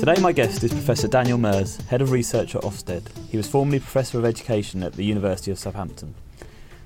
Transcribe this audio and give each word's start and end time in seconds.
Today, 0.00 0.18
my 0.18 0.32
guest 0.32 0.64
is 0.64 0.72
Professor 0.72 1.08
Daniel 1.08 1.36
Muijs, 1.36 1.86
Head 1.88 2.00
of 2.00 2.10
Research 2.10 2.54
at 2.54 2.62
Ofsted. 2.62 3.02
He 3.28 3.36
was 3.36 3.46
formerly 3.46 3.80
Professor 3.80 4.18
of 4.18 4.24
Education 4.24 4.82
at 4.82 4.94
the 4.94 5.04
University 5.04 5.50
of 5.50 5.58
Southampton. 5.58 6.14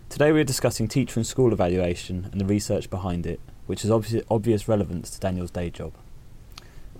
Today, 0.09 0.33
we 0.33 0.41
are 0.41 0.45
discussing 0.45 0.89
teacher 0.89 1.21
and 1.21 1.25
school 1.25 1.53
evaluation 1.53 2.29
and 2.33 2.41
the 2.41 2.45
research 2.45 2.91
behind 2.91 3.25
it, 3.25 3.39
which 3.67 3.83
has 3.83 3.91
obvious, 3.93 4.25
obvious 4.29 4.67
relevance 4.67 5.11
to 5.11 5.21
Daniel's 5.21 5.53
day 5.53 5.71
job. 5.71 5.93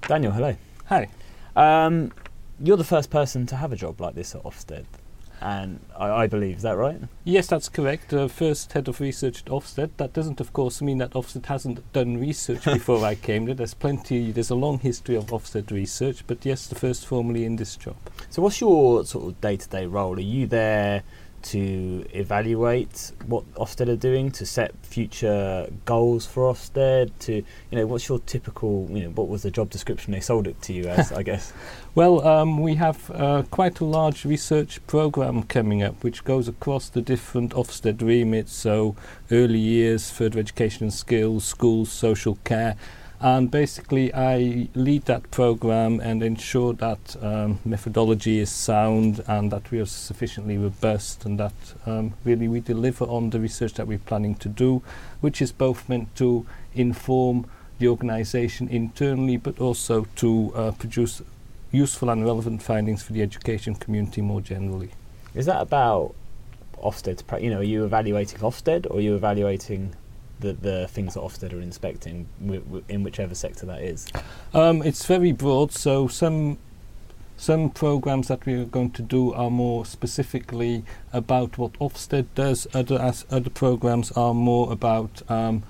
Daniel, 0.03 0.31
hello. 0.31 0.57
Hi. 0.85 1.09
Um, 1.57 2.13
you're 2.61 2.77
the 2.77 2.85
first 2.85 3.11
person 3.11 3.45
to 3.47 3.57
have 3.57 3.73
a 3.73 3.77
job 3.77 4.01
like 4.01 4.15
this 4.15 4.37
at 4.37 4.45
Ofsted, 4.45 4.85
and 5.41 5.81
I, 5.99 6.11
I 6.11 6.27
believe, 6.27 6.57
is 6.57 6.63
that 6.63 6.77
right? 6.77 6.99
Yes, 7.25 7.47
that's 7.47 7.69
correct. 7.69 8.13
Uh, 8.13 8.29
first 8.29 8.73
head 8.73 8.89
of 8.89 9.01
research 9.01 9.41
at 9.41 9.47
Ofsted. 9.47 9.91
That 9.97 10.13
doesn't, 10.13 10.41
of 10.41 10.53
course, 10.53 10.81
mean 10.81 10.99
that 10.99 11.11
Ofsted 11.11 11.47
hasn't 11.47 11.93
done 11.93 12.17
research 12.19 12.65
before 12.65 13.05
I 13.05 13.15
came 13.15 13.47
there. 13.47 13.55
There's 13.55 13.75
plenty, 13.75 14.33
there's 14.33 14.51
a 14.51 14.55
long 14.55 14.79
history 14.79 15.17
of 15.17 15.27
Ofsted 15.27 15.71
research, 15.71 16.25
but 16.27 16.45
yes, 16.45 16.67
the 16.67 16.75
first 16.75 17.07
formally 17.07 17.45
in 17.45 17.57
this 17.57 17.77
job. 17.77 17.97
So, 18.31 18.43
what's 18.43 18.61
your 18.61 19.05
sort 19.05 19.27
of 19.27 19.41
day 19.41 19.57
to 19.57 19.69
day 19.69 19.87
role? 19.87 20.17
Are 20.17 20.21
you 20.21 20.47
there 20.47 21.03
to 21.45 22.07
evaluate 22.13 23.13
what 23.27 23.45
Ofsted 23.55 23.89
are 23.89 23.97
doing, 23.97 24.31
to 24.33 24.47
set 24.47 24.75
future 24.83 25.69
goals 25.85 26.27
for 26.27 26.53
Ofsted, 26.53 27.11
to 27.21 27.35
you 27.35 27.45
know, 27.79 27.87
what's 27.87 28.09
your 28.09 28.19
typical, 28.21 28.89
you 28.91 29.05
know, 29.05 29.11
what 29.11 29.29
was 29.29 29.43
the 29.43 29.51
job 29.51 29.71
description 29.71 30.13
they 30.13 30.21
sold 30.21 30.47
it 30.47 30.61
to 30.63 30.73
you 30.73 30.87
as, 30.89 31.13
I 31.13 31.23
guess? 31.23 31.53
Well, 31.97 32.27
um, 32.27 32.59
we 32.59 32.75
have 32.75 33.09
uh, 33.13 33.45
quite 33.53 33.79
a 33.79 33.85
large 33.85 34.25
research 34.25 34.85
program 34.89 35.45
coming 35.45 35.81
up, 35.81 36.03
which 36.03 36.25
goes 36.25 36.49
across 36.49 36.89
the 36.89 37.01
different 37.01 37.53
Ofsted 37.53 38.03
remits, 38.03 38.53
so 38.53 38.97
early 39.31 39.61
years, 39.61 40.11
further 40.11 40.41
education 40.41 40.87
and 40.87 40.93
skills, 40.93 41.45
schools, 41.45 41.93
social 41.93 42.35
care. 42.43 42.75
And 43.25 43.51
basically, 43.51 44.13
I 44.13 44.69
lead 44.75 45.07
that 45.07 45.31
program 45.31 45.99
and 45.99 46.23
ensure 46.23 46.75
that 46.75 47.17
um, 47.23 47.59
methodology 47.65 48.39
is 48.39 48.51
sound 48.51 49.25
and 49.27 49.51
that 49.51 49.71
we 49.71 49.81
are 49.81 49.87
sufficiently 49.87 50.59
robust 50.59 51.25
and 51.25 51.41
that 51.41 51.55
um, 51.87 52.13
really 52.23 52.49
we 52.49 52.61
deliver 52.61 53.07
on 53.07 53.31
the 53.31 53.41
research 53.41 53.73
that 53.75 53.87
we're 53.87 53.97
planning 53.97 54.35
to 54.35 54.49
do, 54.51 54.83
which 55.23 55.41
is 55.41 55.53
both 55.53 55.89
meant 55.89 56.15
to 56.17 56.45
inform 56.75 57.47
the 57.79 57.89
organisation 57.89 58.69
internally 58.69 59.39
but 59.39 59.59
also 59.59 60.07
to 60.17 60.53
uh, 60.55 60.73
produce 60.73 61.23
useful 61.73 62.11
and 62.11 62.27
relevant 62.27 62.63
findings 62.63 63.03
for 63.03 63.15
the 63.15 63.23
education 63.23 63.75
community 63.75 64.21
more 64.21 64.43
generally. 64.43 64.91
Is 65.35 65.47
that 65.47 65.63
about 65.63 66.15
Ofsted? 66.77 67.23
You 67.43 67.49
know, 67.49 67.61
are 67.61 67.63
you 67.63 67.87
evaluating 67.87 68.41
Ofsted 68.41 68.87
or 68.91 68.99
are 68.99 69.01
you 69.01 69.15
evaluating 69.15 69.95
the, 70.41 70.53
the 70.53 70.89
things 70.89 71.15
that 71.15 71.21
Ofsted 71.21 71.53
are 71.53 71.61
inspecting 71.61 72.27
w- 72.41 72.61
w- 72.63 72.85
in 72.89 73.03
whichever 73.03 73.35
sector 73.35 73.67
that 73.67 73.83
is? 73.83 74.07
Um, 74.53 74.83
it's 74.83 75.07
very 75.07 75.33
broad. 75.33 75.73
So 75.73 76.09
some 76.09 76.59
some 77.37 77.71
programs 77.71 78.29
that 78.29 78.47
we 78.47 78.55
are 78.55 78.65
going 78.65 78.93
to 78.93 79.03
do 79.03 79.33
are 79.33 79.51
more 79.51 79.85
specifically 79.85 80.85
about 81.13 81.59
what 81.59 81.73
Ofsted 81.75 82.27
does. 82.35 82.67
Other 82.75 83.13
other 83.31 83.51
programs 83.51 84.13
are 84.13 84.35
more 84.35 84.73
about 84.73 85.23
um, 85.31 85.63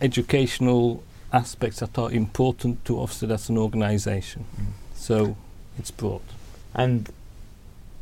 educational 0.00 1.02
aspects 1.32 1.80
that 1.80 1.98
are 1.98 2.10
important 2.10 2.84
to 2.86 2.94
Ofsted 2.94 3.30
as 3.30 3.48
an 3.48 3.58
organisation. 3.58 4.44
Mm. 4.58 4.66
So 4.94 5.36
it's 5.78 5.90
broad. 5.90 6.22
And 6.74 7.10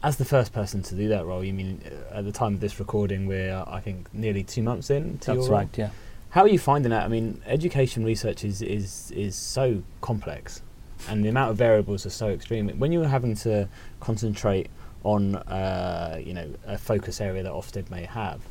as 0.04 0.18
the 0.18 0.24
first 0.24 0.52
person 0.52 0.82
to 0.82 0.94
do 0.94 1.08
that 1.08 1.24
role, 1.24 1.42
you 1.42 1.54
mean 1.54 1.80
uh, 1.86 2.18
at 2.18 2.24
the 2.26 2.30
time 2.30 2.54
of 2.54 2.60
this 2.60 2.78
recording, 2.78 3.26
we're 3.26 3.64
I 3.66 3.80
think 3.80 4.12
nearly 4.12 4.44
two 4.44 4.62
months 4.62 4.90
in. 4.90 5.18
To 5.20 5.34
That's 5.34 5.48
right. 5.48 5.68
Yeah. 5.76 5.90
How 6.28 6.42
are 6.42 6.48
you 6.48 6.58
finding 6.58 6.90
that? 6.90 7.04
I 7.04 7.08
mean, 7.08 7.40
education 7.46 8.04
research 8.04 8.44
is 8.44 8.60
is 8.60 9.10
is 9.12 9.34
so 9.34 9.82
complex, 10.02 10.60
and 11.08 11.24
the 11.24 11.30
amount 11.30 11.52
of 11.52 11.56
variables 11.56 12.04
are 12.04 12.10
so 12.10 12.28
extreme. 12.28 12.68
When 12.78 12.92
you're 12.92 13.08
having 13.08 13.34
to 13.36 13.66
concentrate 14.00 14.68
on 15.04 15.36
uh, 15.36 16.20
you 16.22 16.34
know 16.34 16.52
a 16.66 16.76
focus 16.76 17.22
area 17.22 17.42
that 17.42 17.52
Ofsted 17.52 17.90
may 17.90 18.04
have, 18.04 18.42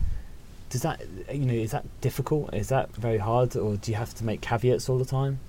does 0.71 0.81
that 0.81 1.01
you 1.31 1.45
know 1.45 1.53
is 1.53 1.71
that 1.71 1.85
difficult? 2.01 2.51
Is 2.55 2.69
that 2.69 2.95
very 2.95 3.19
hard, 3.19 3.55
or 3.55 3.75
do 3.75 3.91
you 3.91 3.97
have 3.97 4.15
to 4.15 4.25
make 4.25 4.41
caveats 4.41 4.89
all 4.89 4.97
the 4.97 5.05
time? 5.05 5.39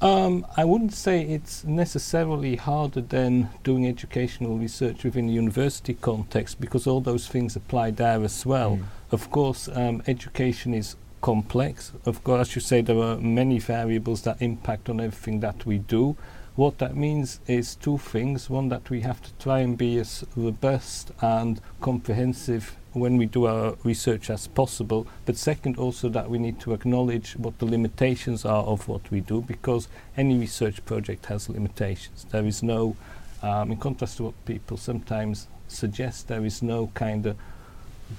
Um, 0.00 0.46
I 0.56 0.64
wouldn't 0.64 0.92
say 0.92 1.22
it's 1.22 1.64
necessarily 1.64 2.56
harder 2.56 3.00
than 3.00 3.48
doing 3.64 3.86
educational 3.86 4.58
research 4.58 5.04
within 5.04 5.28
the 5.28 5.32
university 5.32 5.94
context 5.94 6.60
because 6.60 6.86
all 6.86 7.00
those 7.00 7.26
things 7.26 7.56
apply 7.56 7.92
there 7.92 8.22
as 8.22 8.44
well. 8.44 8.76
Mm. 8.76 8.84
Of 9.10 9.30
course, 9.30 9.68
um, 9.72 10.02
education 10.06 10.74
is 10.74 10.96
complex. 11.22 11.92
Of 12.04 12.22
course, 12.24 12.48
as 12.48 12.54
you 12.56 12.60
say, 12.60 12.82
there 12.82 12.98
are 12.98 13.16
many 13.16 13.58
variables 13.58 14.22
that 14.22 14.42
impact 14.42 14.90
on 14.90 15.00
everything 15.00 15.40
that 15.40 15.64
we 15.64 15.78
do. 15.78 16.16
What 16.56 16.78
that 16.78 16.94
means 16.94 17.40
is 17.46 17.74
two 17.74 17.98
things. 17.98 18.50
One, 18.50 18.68
that 18.68 18.90
we 18.90 19.00
have 19.00 19.22
to 19.22 19.32
try 19.34 19.60
and 19.60 19.78
be 19.78 19.98
as 19.98 20.24
robust 20.36 21.10
and 21.20 21.60
comprehensive 21.80 22.76
when 22.96 23.16
we 23.18 23.26
do 23.26 23.46
our 23.46 23.76
research 23.84 24.30
as 24.30 24.46
possible. 24.46 25.06
But 25.26 25.36
second, 25.36 25.76
also 25.76 26.08
that 26.08 26.30
we 26.30 26.38
need 26.38 26.58
to 26.60 26.72
acknowledge 26.72 27.36
what 27.36 27.58
the 27.58 27.66
limitations 27.66 28.44
are 28.44 28.64
of 28.64 28.88
what 28.88 29.10
we 29.10 29.20
do 29.20 29.42
because 29.42 29.88
any 30.16 30.38
research 30.38 30.84
project 30.84 31.26
has 31.26 31.48
limitations. 31.48 32.26
There 32.30 32.46
is 32.46 32.62
no, 32.62 32.96
um, 33.42 33.72
in 33.72 33.76
contrast 33.76 34.16
to 34.16 34.24
what 34.24 34.44
people 34.46 34.76
sometimes 34.76 35.46
suggest, 35.68 36.28
there 36.28 36.44
is 36.44 36.62
no 36.62 36.90
kind 36.94 37.26
of 37.26 37.36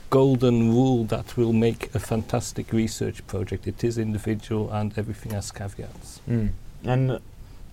golden 0.10 0.70
rule 0.70 1.06
that 1.06 1.38
will 1.38 1.54
make 1.54 1.94
a 1.96 2.00
fantastic 2.00 2.72
research 2.72 3.26
project. 3.26 3.68
It 3.68 3.84
is 3.84 3.98
individual 3.98 4.70
and 4.72 4.98
everything 4.98 5.32
has 5.32 5.52
caveats. 5.52 6.22
Mm. 6.30 6.52
And 6.84 7.20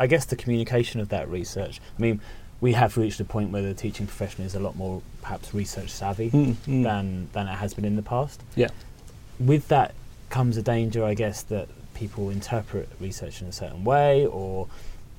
I 0.01 0.07
guess 0.07 0.25
the 0.25 0.37
communication 0.37 1.01
of 1.01 1.09
that 1.11 1.29
research. 1.29 1.81
I 1.99 2.01
mean, 2.01 2.21
we 2.65 2.73
have 2.73 2.97
reached 2.97 3.21
a 3.21 3.25
point 3.27 3.51
where 3.51 3.61
the 3.61 3.75
teaching 3.75 4.07
profession 4.07 4.43
is 4.43 4.55
a 4.55 4.59
lot 4.59 4.75
more 4.75 5.03
perhaps 5.21 5.53
research 5.53 5.91
savvy 5.91 6.31
mm, 6.31 6.55
mm. 6.67 6.83
than 6.83 7.29
than 7.35 7.47
it 7.47 7.57
has 7.57 7.75
been 7.75 7.85
in 7.85 7.95
the 7.95 8.03
past. 8.03 8.43
Yeah. 8.57 8.69
With 9.39 9.69
that 9.69 9.95
comes 10.31 10.57
a 10.57 10.63
danger, 10.63 11.05
I 11.05 11.13
guess, 11.13 11.43
that 11.43 11.69
people 11.93 12.31
interpret 12.31 12.89
research 12.99 13.43
in 13.43 13.49
a 13.49 13.53
certain 13.53 13.85
way, 13.85 14.25
or 14.25 14.67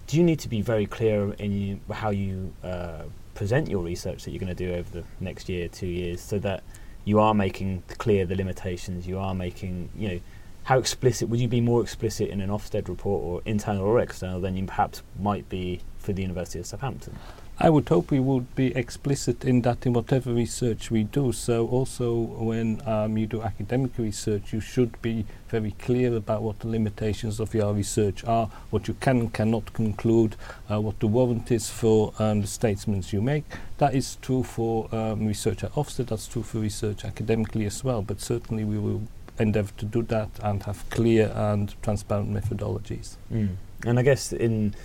do 0.07 0.17
you 0.17 0.23
need 0.23 0.39
to 0.39 0.49
be 0.49 0.63
very 0.63 0.87
clear 0.87 1.33
in 1.33 1.51
you, 1.51 1.79
how 1.91 2.09
you 2.09 2.51
uh, 2.63 3.03
present 3.35 3.69
your 3.69 3.83
research 3.83 4.23
that 4.23 4.31
you're 4.31 4.39
going 4.39 4.55
to 4.55 4.63
do 4.65 4.73
over 4.73 4.89
the 4.89 5.03
next 5.19 5.47
year, 5.47 5.67
two 5.67 5.85
years, 5.85 6.21
so 6.21 6.39
that 6.39 6.63
you 7.03 7.19
are 7.19 7.35
making 7.35 7.83
clear 7.99 8.25
the 8.25 8.35
limitations, 8.35 9.05
you 9.05 9.19
are 9.19 9.35
making, 9.35 9.89
you 9.95 10.07
know, 10.07 10.19
how 10.63 10.79
explicit 10.79 11.29
would 11.29 11.39
you 11.39 11.47
be 11.47 11.61
more 11.61 11.83
explicit 11.83 12.29
in 12.29 12.41
an 12.41 12.49
Ofsted 12.49 12.87
report 12.87 13.23
or 13.23 13.41
internal 13.45 13.85
or 13.85 13.99
external 13.99 14.41
than 14.41 14.57
you 14.57 14.65
perhaps 14.65 15.03
might 15.19 15.47
be 15.47 15.81
for 16.05 16.13
the 16.13 16.21
University 16.21 16.59
of 16.59 16.65
Southampton? 16.65 17.17
I 17.57 17.69
would 17.69 17.87
hope 17.87 18.11
we 18.11 18.19
would 18.19 18.53
be 18.53 18.75
explicit 18.75 19.45
in 19.45 19.61
that 19.61 19.85
in 19.85 19.93
whatever 19.93 20.33
research 20.33 20.91
we 20.91 21.03
do. 21.03 21.31
So 21.31 21.67
also 21.67 22.13
when 22.13 22.81
um, 22.85 23.17
you 23.17 23.27
do 23.27 23.41
academic 23.41 23.97
research, 23.97 24.51
you 24.51 24.59
should 24.59 25.01
be 25.01 25.25
very 25.47 25.71
clear 25.71 26.13
about 26.15 26.41
what 26.41 26.59
the 26.59 26.67
limitations 26.67 27.39
of 27.39 27.53
your 27.53 27.73
research 27.73 28.25
are, 28.25 28.47
what 28.71 28.89
you 28.89 28.93
can 28.95 29.19
and 29.19 29.33
cannot 29.33 29.71
conclude, 29.71 30.35
uh, 30.69 30.81
what 30.81 30.99
the 30.99 31.07
warrant 31.07 31.49
is 31.49 31.69
for 31.69 32.13
um, 32.19 32.41
the 32.41 32.47
statements 32.47 33.13
you 33.13 33.21
make. 33.21 33.45
That 33.77 33.95
is 33.95 34.17
true 34.21 34.43
for 34.43 34.93
um, 34.93 35.25
research 35.25 35.63
at 35.63 35.71
Ofsted, 35.75 36.07
that's 36.07 36.27
true 36.27 36.43
for 36.43 36.59
research 36.59 37.05
academically 37.05 37.65
as 37.65 37.85
well, 37.85 38.01
but 38.01 38.19
certainly 38.19 38.65
we 38.65 38.77
will 38.77 39.03
endeavour 39.39 39.71
to 39.77 39.85
do 39.85 40.01
that 40.03 40.29
and 40.43 40.63
have 40.63 40.89
clear 40.89 41.31
and 41.33 41.73
transparent 41.81 42.33
methodologies. 42.33 43.15
Mm. 43.31 43.55
And 43.85 43.99
I 43.99 44.01
guess 44.01 44.33
in 44.33 44.75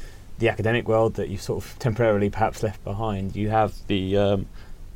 the 0.40 0.48
academic 0.48 0.88
world 0.88 1.14
that 1.14 1.28
you've 1.28 1.42
sort 1.42 1.62
of 1.64 1.78
temporarily 1.78 2.30
perhaps 2.30 2.62
left 2.62 2.82
behind, 2.82 3.36
you 3.36 3.50
have 3.50 3.74
the 3.86 4.16
um, 4.16 4.46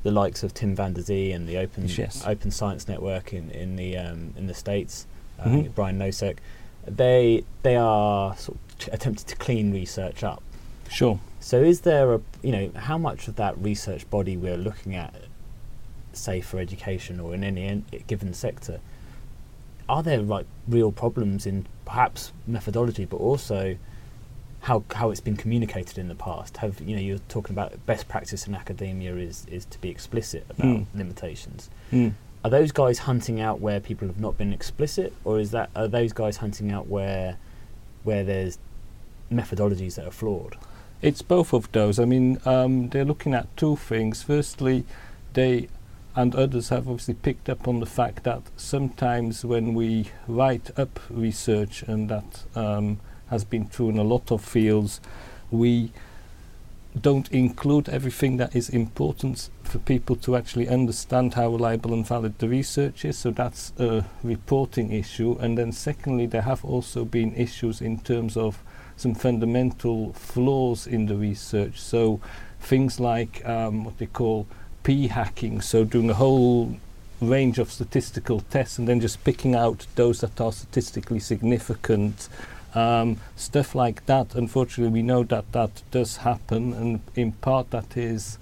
the 0.02 0.10
likes 0.10 0.42
of 0.42 0.52
Tim 0.52 0.74
van 0.74 0.94
der 0.94 1.02
Zee 1.02 1.32
and 1.32 1.46
the 1.46 1.58
Open 1.58 1.86
yes. 1.86 2.26
Open 2.26 2.50
Science 2.50 2.88
Network 2.88 3.32
in 3.32 3.50
in 3.50 3.76
the 3.76 3.96
um, 3.96 4.34
in 4.36 4.46
the 4.46 4.54
states, 4.54 5.06
uh, 5.38 5.44
mm-hmm. 5.44 5.70
Brian 5.72 5.98
Nosek. 5.98 6.38
They 6.86 7.44
they 7.62 7.76
are 7.76 8.36
sort 8.36 8.58
of 8.58 8.78
t- 8.78 8.90
attempting 8.90 9.26
to 9.26 9.36
clean 9.36 9.72
research 9.72 10.24
up. 10.24 10.42
Sure. 10.90 11.20
So 11.40 11.62
is 11.62 11.82
there 11.82 12.14
a 12.14 12.20
you 12.42 12.52
know 12.52 12.70
how 12.74 12.96
much 12.96 13.28
of 13.28 13.36
that 13.36 13.56
research 13.58 14.08
body 14.08 14.38
we're 14.38 14.56
looking 14.56 14.96
at, 14.96 15.14
say 16.14 16.40
for 16.40 16.58
education 16.58 17.20
or 17.20 17.34
in 17.34 17.44
any 17.44 17.64
en- 17.66 17.84
given 18.06 18.32
sector, 18.32 18.80
are 19.90 20.02
there 20.02 20.22
like 20.22 20.46
real 20.66 20.90
problems 20.90 21.44
in 21.44 21.66
perhaps 21.84 22.32
methodology, 22.46 23.04
but 23.04 23.18
also 23.18 23.76
how 24.64 24.82
how 24.94 25.10
it's 25.10 25.20
been 25.20 25.36
communicated 25.36 25.98
in 25.98 26.08
the 26.08 26.14
past? 26.14 26.56
Have 26.58 26.80
you 26.80 26.96
know 26.96 27.02
you're 27.02 27.18
talking 27.28 27.54
about 27.54 27.84
best 27.84 28.08
practice 28.08 28.46
in 28.46 28.54
academia 28.54 29.14
is 29.16 29.46
is 29.50 29.66
to 29.66 29.80
be 29.80 29.90
explicit 29.90 30.46
about 30.48 30.66
mm. 30.66 30.86
limitations. 30.94 31.68
Mm. 31.92 32.14
Are 32.42 32.50
those 32.50 32.72
guys 32.72 33.00
hunting 33.00 33.40
out 33.40 33.60
where 33.60 33.78
people 33.78 34.08
have 34.08 34.18
not 34.18 34.38
been 34.38 34.52
explicit, 34.54 35.12
or 35.22 35.38
is 35.38 35.50
that 35.50 35.68
are 35.76 35.86
those 35.86 36.14
guys 36.14 36.38
hunting 36.38 36.72
out 36.72 36.88
where 36.88 37.36
where 38.04 38.24
there's 38.24 38.58
methodologies 39.30 39.96
that 39.96 40.06
are 40.06 40.10
flawed? 40.10 40.56
It's 41.02 41.20
both 41.20 41.52
of 41.52 41.70
those. 41.72 41.98
I 41.98 42.06
mean, 42.06 42.40
um, 42.46 42.88
they're 42.88 43.04
looking 43.04 43.34
at 43.34 43.54
two 43.58 43.76
things. 43.76 44.22
Firstly, 44.22 44.86
they 45.34 45.68
and 46.16 46.34
others 46.34 46.70
have 46.70 46.88
obviously 46.88 47.14
picked 47.14 47.50
up 47.50 47.68
on 47.68 47.80
the 47.80 47.86
fact 47.86 48.24
that 48.24 48.40
sometimes 48.56 49.44
when 49.44 49.74
we 49.74 50.10
write 50.26 50.70
up 50.78 51.00
research, 51.10 51.82
and 51.82 52.08
that 52.08 52.44
um, 52.54 53.00
has 53.30 53.44
been 53.44 53.68
true 53.68 53.88
in 53.88 53.98
a 53.98 54.04
lot 54.04 54.30
of 54.30 54.44
fields, 54.44 55.00
we 55.50 55.92
don't 57.00 57.30
include 57.32 57.88
everything 57.88 58.36
that 58.36 58.54
is 58.54 58.68
important 58.68 59.50
for 59.64 59.78
people 59.80 60.14
to 60.14 60.36
actually 60.36 60.68
understand 60.68 61.34
how 61.34 61.48
reliable 61.50 61.92
and 61.92 62.06
valid 62.06 62.38
the 62.38 62.48
research 62.48 63.04
is. 63.04 63.18
So 63.18 63.30
that's 63.30 63.72
a 63.78 64.04
reporting 64.22 64.92
issue. 64.92 65.36
And 65.40 65.58
then 65.58 65.72
secondly, 65.72 66.26
there 66.26 66.42
have 66.42 66.64
also 66.64 67.04
been 67.04 67.34
issues 67.34 67.80
in 67.80 67.98
terms 67.98 68.36
of 68.36 68.62
some 68.96 69.14
fundamental 69.14 70.12
flaws 70.12 70.86
in 70.86 71.06
the 71.06 71.16
research. 71.16 71.80
So 71.80 72.20
things 72.60 73.00
like 73.00 73.44
um, 73.44 73.84
what 73.84 73.98
they 73.98 74.06
call 74.06 74.46
p 74.84 75.08
hacking, 75.08 75.60
so 75.62 75.84
doing 75.84 76.10
a 76.10 76.14
whole 76.14 76.76
range 77.20 77.58
of 77.58 77.72
statistical 77.72 78.40
tests 78.40 78.78
and 78.78 78.86
then 78.86 79.00
just 79.00 79.24
picking 79.24 79.54
out 79.54 79.86
those 79.94 80.20
that 80.20 80.40
are 80.40 80.52
statistically 80.52 81.18
significant. 81.18 82.28
Um, 82.74 83.18
stuff 83.36 83.74
like 83.74 84.06
that, 84.06 84.34
unfortunately, 84.34 84.92
we 84.92 85.02
know 85.02 85.22
that 85.24 85.52
that 85.52 85.82
does 85.90 86.18
happen, 86.18 86.72
and 86.72 87.00
in 87.14 87.32
part 87.32 87.70
that 87.70 87.96
is 87.96 88.38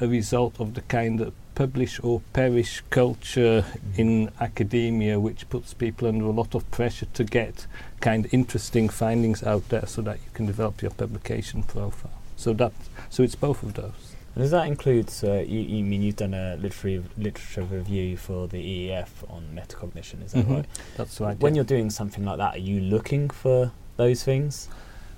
a 0.00 0.08
result 0.08 0.58
of 0.58 0.74
the 0.74 0.80
kind 0.82 1.20
of 1.20 1.34
publish 1.54 1.98
or 2.02 2.22
perish 2.32 2.82
culture 2.88 3.64
in 3.96 4.30
academia, 4.40 5.18
which 5.18 5.48
puts 5.50 5.74
people 5.74 6.06
under 6.06 6.24
a 6.24 6.30
lot 6.30 6.54
of 6.54 6.70
pressure 6.70 7.06
to 7.14 7.24
get 7.24 7.66
kind 8.00 8.24
of 8.24 8.32
interesting 8.32 8.88
findings 8.88 9.42
out 9.42 9.68
there 9.68 9.86
so 9.86 10.00
that 10.02 10.18
you 10.18 10.30
can 10.34 10.46
develop 10.46 10.80
your 10.80 10.92
publication 10.92 11.64
profile. 11.64 12.22
So 12.36 12.52
that 12.54 12.72
so 13.10 13.24
it's 13.24 13.34
both 13.34 13.62
of 13.64 13.74
those. 13.74 14.14
Does 14.38 14.52
that 14.52 14.68
include? 14.68 15.10
Uh, 15.24 15.40
you, 15.40 15.58
you 15.58 15.82
mean 15.84 16.00
you've 16.00 16.14
done 16.14 16.32
a 16.32 16.56
literary 16.56 17.02
literature 17.16 17.62
review 17.62 18.16
for 18.16 18.46
the 18.46 18.58
EEF 18.88 19.08
on 19.28 19.42
metacognition? 19.52 20.24
Is 20.24 20.30
that 20.32 20.46
Mhm. 20.46 20.54
right? 20.58 20.66
That's 20.96 21.20
right. 21.20 21.36
When 21.40 21.54
yeah. 21.54 21.58
you're 21.58 21.64
doing 21.64 21.90
something 21.90 22.24
like 22.24 22.38
that, 22.38 22.54
are 22.54 22.58
you 22.58 22.80
looking 22.80 23.30
for 23.30 23.72
those 23.96 24.22
things? 24.22 24.68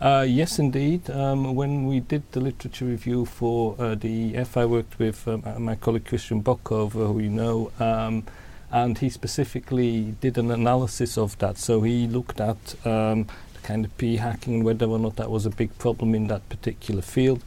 Uh, 0.00 0.25
yes, 0.26 0.58
indeed. 0.58 1.11
Um, 1.11 1.55
when 1.55 1.87
we 1.87 2.00
did 2.00 2.22
the 2.32 2.40
literature 2.40 2.87
review 2.87 3.26
for 3.26 3.76
uh, 3.78 3.94
the 3.94 4.34
EF, 4.34 4.56
I 4.56 4.64
worked 4.64 4.99
with 4.99 5.28
um, 5.28 5.43
uh, 5.44 5.58
my 5.58 5.75
colleague 5.75 6.06
Christian 6.06 6.43
Bokhove, 6.43 6.93
who 6.93 7.19
you 7.20 7.28
know, 7.28 7.70
um, 7.78 8.25
and 8.73 8.96
he 8.96 9.11
specifically 9.11 10.14
did 10.23 10.38
an 10.38 10.50
analysis 10.50 11.19
of 11.19 11.37
that. 11.40 11.58
So 11.58 11.82
he 11.82 12.06
looked 12.06 12.40
at 12.40 12.75
um, 12.87 13.26
the 13.52 13.61
kind 13.62 13.84
of 13.84 13.94
p 13.99 14.16
hacking 14.16 14.55
and 14.55 14.64
whether 14.64 14.87
or 14.87 14.99
not 14.99 15.16
that 15.16 15.31
was 15.31 15.44
a 15.44 15.50
big 15.50 15.76
problem 15.76 16.14
in 16.14 16.28
that 16.28 16.49
particular 16.49 17.02
field. 17.02 17.43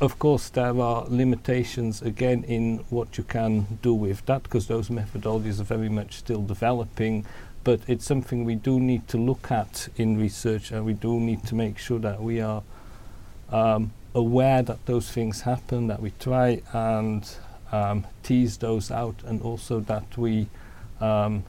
Of 0.00 0.18
course, 0.18 0.48
there 0.48 0.80
are 0.80 1.04
limitations 1.08 2.02
again 2.02 2.42
in 2.44 2.78
what 2.90 3.16
you 3.16 3.24
can 3.24 3.78
do 3.82 3.94
with 3.94 4.26
that 4.26 4.42
because 4.42 4.66
those 4.66 4.88
methodologies 4.88 5.60
are 5.60 5.64
very 5.64 5.88
much 5.88 6.14
still 6.14 6.42
developing. 6.42 7.24
But 7.62 7.80
it's 7.86 8.04
something 8.04 8.44
we 8.44 8.56
do 8.56 8.80
need 8.80 9.06
to 9.08 9.18
look 9.18 9.52
at 9.52 9.88
in 9.96 10.18
research 10.18 10.72
and 10.72 10.84
we 10.84 10.94
do 10.94 11.20
need 11.20 11.46
to 11.46 11.54
make 11.54 11.78
sure 11.78 12.00
that 12.00 12.20
we 12.20 12.40
are 12.40 12.64
um, 13.50 13.92
aware 14.14 14.62
that 14.62 14.84
those 14.86 15.10
things 15.10 15.42
happen, 15.42 15.86
that 15.86 16.00
we 16.00 16.10
try 16.18 16.62
and 16.72 17.28
um, 17.70 18.06
tease 18.22 18.56
those 18.58 18.90
out, 18.90 19.22
and 19.24 19.40
also 19.42 19.80
that 19.80 20.18
we 20.18 20.48
um, 21.00 21.44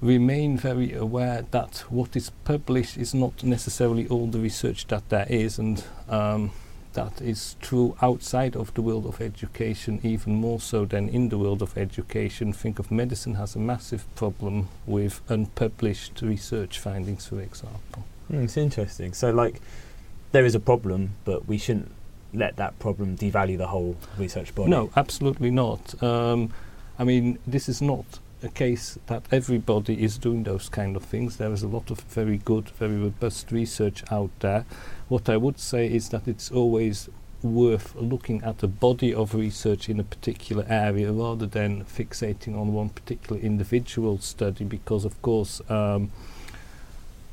remain 0.00 0.56
very 0.56 0.92
aware 0.92 1.44
that 1.50 1.84
what 1.88 2.16
is 2.16 2.30
published 2.44 2.96
is 2.96 3.14
not 3.14 3.42
necessarily 3.42 4.06
all 4.08 4.26
the 4.26 4.38
research 4.38 4.86
that 4.88 5.08
there 5.08 5.26
is, 5.28 5.58
and 5.58 5.84
um, 6.08 6.50
that 6.94 7.20
is 7.20 7.56
true 7.60 7.96
outside 8.00 8.56
of 8.56 8.72
the 8.74 8.82
world 8.82 9.06
of 9.06 9.20
education, 9.20 10.00
even 10.02 10.34
more 10.34 10.60
so 10.60 10.84
than 10.84 11.08
in 11.08 11.28
the 11.28 11.38
world 11.38 11.62
of 11.62 11.76
education. 11.76 12.52
Think 12.52 12.78
of 12.78 12.90
medicine 12.90 13.34
has 13.34 13.54
a 13.54 13.58
massive 13.58 14.04
problem 14.16 14.68
with 14.86 15.20
unpublished 15.28 16.22
research 16.22 16.78
findings, 16.78 17.26
for 17.26 17.40
example. 17.40 18.04
Mm, 18.30 18.44
it's 18.44 18.56
interesting. 18.56 19.12
So, 19.12 19.30
like, 19.30 19.60
there 20.32 20.44
is 20.44 20.54
a 20.54 20.60
problem, 20.60 21.10
but 21.24 21.46
we 21.46 21.58
shouldn't 21.58 21.92
let 22.32 22.56
that 22.56 22.78
problem 22.78 23.16
devalue 23.16 23.58
the 23.58 23.68
whole 23.68 23.96
research 24.18 24.54
body. 24.54 24.70
No, 24.70 24.90
absolutely 24.96 25.50
not. 25.50 26.02
Um, 26.02 26.52
I 26.98 27.04
mean, 27.04 27.38
this 27.46 27.68
is 27.68 27.82
not 27.82 28.04
a 28.44 28.48
case 28.48 28.98
that 29.06 29.24
everybody 29.32 30.02
is 30.02 30.18
doing 30.18 30.44
those 30.44 30.68
kind 30.68 30.96
of 30.96 31.02
things. 31.02 31.38
There 31.38 31.52
is 31.52 31.62
a 31.62 31.68
lot 31.68 31.90
of 31.90 32.00
very 32.00 32.38
good, 32.38 32.68
very 32.68 32.96
robust 32.96 33.50
research 33.50 34.04
out 34.10 34.30
there. 34.40 34.66
What 35.08 35.28
I 35.28 35.36
would 35.36 35.58
say 35.58 35.86
is 35.90 36.10
that 36.10 36.28
it's 36.28 36.50
always 36.50 37.08
worth 37.42 37.94
looking 37.96 38.42
at 38.42 38.62
a 38.62 38.66
body 38.66 39.12
of 39.12 39.34
research 39.34 39.88
in 39.88 40.00
a 40.00 40.04
particular 40.04 40.64
area 40.68 41.12
rather 41.12 41.46
than 41.46 41.84
fixating 41.84 42.58
on 42.58 42.72
one 42.72 42.88
particular 42.88 43.40
individual 43.40 44.18
study 44.18 44.64
because, 44.64 45.04
of 45.04 45.20
course, 45.22 45.60
um, 45.70 46.10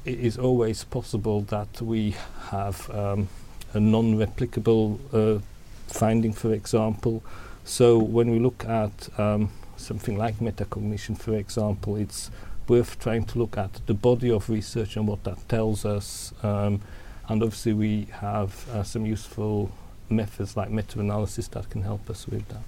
it 0.03 0.19
is 0.19 0.37
always 0.37 0.83
possible 0.85 1.41
that 1.41 1.81
we 1.81 2.15
have 2.49 2.89
um, 2.89 3.29
a 3.73 3.79
non-replicable 3.79 4.99
uh, 5.13 5.41
finding, 5.87 6.33
for 6.33 6.53
example. 6.53 7.23
So 7.63 7.97
when 7.99 8.31
we 8.31 8.39
look 8.39 8.65
at 8.65 9.07
um, 9.19 9.51
something 9.81 10.17
like 10.17 10.37
metacognition, 10.37 11.17
for 11.17 11.35
example, 11.35 11.95
it's 11.95 12.31
worth 12.67 12.99
trying 12.99 13.25
to 13.25 13.39
look 13.39 13.57
at 13.57 13.81
the 13.85 13.93
body 13.93 14.31
of 14.31 14.49
research 14.49 14.95
and 14.95 15.07
what 15.07 15.23
that 15.23 15.49
tells 15.49 15.85
us. 15.85 16.33
Um, 16.43 16.81
and 17.27 17.43
obviously, 17.43 17.73
we 17.73 18.07
have 18.11 18.69
uh, 18.69 18.83
some 18.83 19.05
useful 19.05 19.71
methods 20.09 20.57
like 20.57 20.69
meta-analysis 20.69 21.47
that 21.49 21.69
can 21.69 21.81
help 21.81 22.09
us 22.09 22.27
with 22.27 22.47
that. 22.49 22.63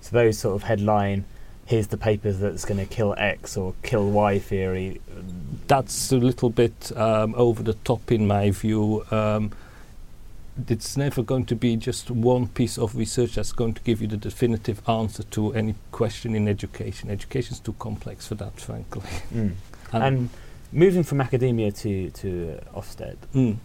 So 0.00 0.16
those 0.16 0.38
sort 0.38 0.56
of 0.56 0.62
headline, 0.62 1.24
here's 1.66 1.88
the 1.88 1.96
paper 1.96 2.32
that's 2.32 2.64
going 2.64 2.78
to 2.78 2.86
kill 2.86 3.14
X 3.18 3.56
or 3.56 3.74
kill 3.82 4.10
Y 4.10 4.38
theory. 4.38 5.00
That's 5.66 6.12
a 6.12 6.16
little 6.16 6.50
bit 6.50 6.96
um, 6.96 7.34
over 7.36 7.62
the 7.62 7.74
top 7.74 8.10
in 8.10 8.26
my 8.26 8.50
view. 8.50 9.04
Um, 9.10 9.52
it's 10.66 10.96
never 10.96 11.22
going 11.22 11.44
to 11.46 11.56
be 11.56 11.76
just 11.76 12.10
one 12.10 12.48
piece 12.48 12.78
of 12.78 12.96
research 12.96 13.36
that's 13.36 13.52
going 13.52 13.74
to 13.74 13.82
give 13.82 14.02
you 14.02 14.08
the 14.08 14.16
definitive 14.16 14.86
answer 14.88 15.22
to 15.22 15.54
any 15.54 15.74
question 15.92 16.34
in 16.34 16.48
education. 16.48 17.10
Education 17.10 17.54
is 17.54 17.60
too 17.60 17.74
complex 17.78 18.26
for 18.26 18.34
that, 18.36 18.60
frankly. 18.60 19.02
Mm. 19.34 19.54
And 19.92 20.28
moving 20.70 21.02
from 21.02 21.22
academia 21.22 21.72
to 21.72 22.10
to 22.10 22.58
uh, 22.58 22.78
Ofsted, 22.78 23.16
mm. 23.34 23.56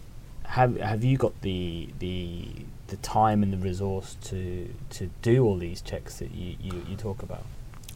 have 0.46 0.80
have 0.80 1.04
you 1.04 1.18
got 1.18 1.42
the 1.42 1.90
the 2.00 2.48
the 2.88 2.96
time 2.98 3.44
and 3.44 3.52
the 3.52 3.58
resource 3.58 4.16
to 4.30 4.70
to 4.92 5.10
do 5.22 5.44
all 5.44 5.58
these 5.58 5.82
checks 5.82 6.20
that 6.20 6.34
you, 6.34 6.56
you, 6.62 6.86
you 6.88 6.96
talk 6.96 7.24
about? 7.24 7.44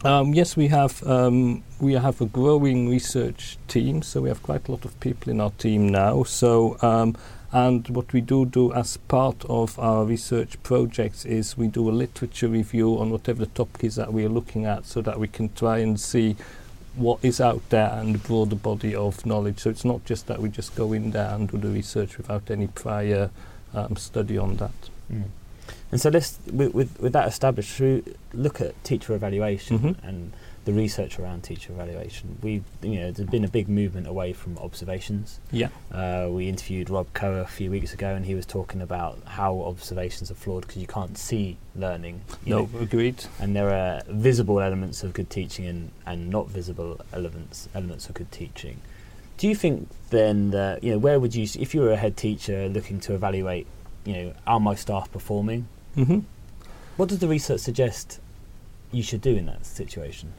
Um, 0.04 0.32
yes, 0.32 0.56
we 0.56 0.68
have 0.68 1.02
um, 1.06 1.64
we 1.80 1.94
have 1.94 2.20
a 2.20 2.26
growing 2.26 2.88
research 2.88 3.58
team, 3.66 4.02
so 4.02 4.20
we 4.20 4.28
have 4.28 4.42
quite 4.42 4.68
a 4.68 4.72
lot 4.72 4.84
of 4.84 4.98
people 5.00 5.30
in 5.32 5.40
our 5.40 5.50
team 5.52 5.88
now. 5.88 6.22
So, 6.22 6.76
um, 6.82 7.16
and 7.52 7.88
what 7.88 8.12
we 8.12 8.20
do 8.20 8.44
do 8.46 8.72
as 8.72 8.96
part 8.96 9.44
of 9.48 9.78
our 9.78 10.04
research 10.04 10.62
projects 10.62 11.24
is 11.24 11.56
we 11.56 11.68
do 11.68 11.88
a 11.88 11.92
literature 11.92 12.48
review 12.48 12.98
on 12.98 13.10
whatever 13.10 13.40
the 13.44 13.50
topic 13.52 13.84
is 13.84 13.94
that 13.96 14.12
we 14.12 14.24
are 14.24 14.28
looking 14.28 14.66
at, 14.66 14.84
so 14.86 15.00
that 15.02 15.18
we 15.18 15.28
can 15.28 15.52
try 15.54 15.78
and 15.78 15.98
see 15.98 16.36
what 16.94 17.18
is 17.22 17.40
out 17.40 17.62
there 17.70 17.90
and 17.92 18.14
the 18.14 18.18
broader 18.18 18.56
body 18.56 18.94
of 18.94 19.24
knowledge. 19.24 19.60
So 19.60 19.70
it's 19.70 19.84
not 19.84 20.04
just 20.04 20.26
that 20.26 20.42
we 20.42 20.48
just 20.48 20.74
go 20.74 20.92
in 20.92 21.12
there 21.12 21.30
and 21.34 21.48
do 21.48 21.56
the 21.58 21.68
research 21.68 22.18
without 22.18 22.50
any 22.50 22.66
prior 22.66 23.30
um, 23.72 23.96
study 23.96 24.36
on 24.36 24.56
that. 24.56 24.72
Mm. 25.12 25.24
And 25.92 26.00
so 26.00 26.10
let's 26.10 26.38
with, 26.52 26.74
with 26.74 27.00
with 27.00 27.12
that 27.12 27.28
established, 27.28 27.70
should 27.76 28.04
we 28.06 28.14
look 28.32 28.60
at 28.60 28.82
teacher 28.84 29.14
evaluation 29.14 29.78
Mhm. 29.78 29.96
and 30.02 30.32
the 30.68 30.74
research 30.74 31.18
around 31.18 31.42
teacher 31.42 31.72
evaluation. 31.72 32.36
We 32.42 32.62
you 32.82 33.00
know 33.00 33.10
there's 33.10 33.30
been 33.30 33.44
a 33.44 33.48
big 33.48 33.70
movement 33.70 34.06
away 34.06 34.34
from 34.34 34.58
observations. 34.58 35.40
Yeah. 35.50 35.68
Uh, 35.90 36.28
we 36.30 36.46
interviewed 36.46 36.90
Rob 36.90 37.06
Coe 37.14 37.36
a 37.36 37.46
few 37.46 37.70
weeks 37.70 37.94
ago, 37.94 38.14
and 38.14 38.26
he 38.26 38.34
was 38.34 38.44
talking 38.44 38.82
about 38.82 39.18
how 39.24 39.62
observations 39.62 40.30
are 40.30 40.34
flawed 40.34 40.66
because 40.66 40.76
you 40.76 40.86
can't 40.86 41.16
see 41.16 41.56
learning. 41.74 42.20
No, 42.44 42.66
know, 42.66 42.80
agreed. 42.80 43.24
and 43.40 43.56
there 43.56 43.70
are 43.70 44.02
visible 44.08 44.60
elements 44.60 45.02
of 45.02 45.14
good 45.14 45.30
teaching 45.30 45.64
and, 45.64 45.90
and 46.04 46.28
not 46.28 46.50
visible 46.50 47.00
elements 47.14 47.66
elements 47.74 48.10
of 48.10 48.16
good 48.16 48.30
teaching. 48.30 48.82
Do 49.38 49.48
you 49.48 49.54
think 49.54 49.88
then 50.10 50.50
that 50.50 50.84
you 50.84 50.92
know 50.92 50.98
where 50.98 51.18
would 51.18 51.34
you 51.34 51.44
if 51.58 51.74
you 51.74 51.80
were 51.80 51.92
a 51.92 51.96
head 51.96 52.18
teacher 52.18 52.68
looking 52.68 53.00
to 53.00 53.14
evaluate 53.14 53.66
you 54.04 54.12
know 54.12 54.34
are 54.46 54.60
my 54.60 54.74
staff 54.74 55.10
performing? 55.10 55.66
Mm-hmm. 55.96 56.18
What 56.98 57.08
does 57.08 57.20
the 57.20 57.28
research 57.28 57.60
suggest 57.60 58.20
you 58.92 59.02
should 59.02 59.22
do 59.22 59.34
in 59.34 59.46
that 59.46 59.64
situation? 59.64 60.34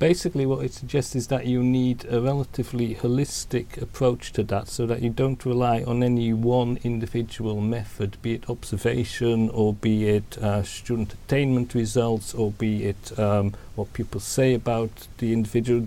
Basically, 0.00 0.44
what 0.44 0.64
it 0.64 0.72
suggests 0.72 1.14
is 1.14 1.28
that 1.28 1.46
you 1.46 1.62
need 1.62 2.04
a 2.10 2.20
relatively 2.20 2.96
holistic 2.96 3.80
approach 3.80 4.32
to 4.32 4.42
that 4.42 4.66
so 4.68 4.86
that 4.86 5.02
you 5.02 5.08
don't 5.08 5.46
rely 5.46 5.84
on 5.84 6.02
any 6.02 6.32
one 6.32 6.80
individual 6.82 7.60
method, 7.60 8.16
be 8.20 8.34
it 8.34 8.50
observation 8.50 9.48
or 9.50 9.72
be 9.72 10.08
it 10.08 10.36
uh, 10.38 10.64
student 10.64 11.12
attainment 11.12 11.74
results 11.74 12.34
or 12.34 12.50
be 12.50 12.84
it 12.84 13.16
um, 13.18 13.54
what 13.76 13.92
people 13.92 14.20
say 14.20 14.52
about 14.52 15.06
the 15.18 15.32
individual. 15.32 15.86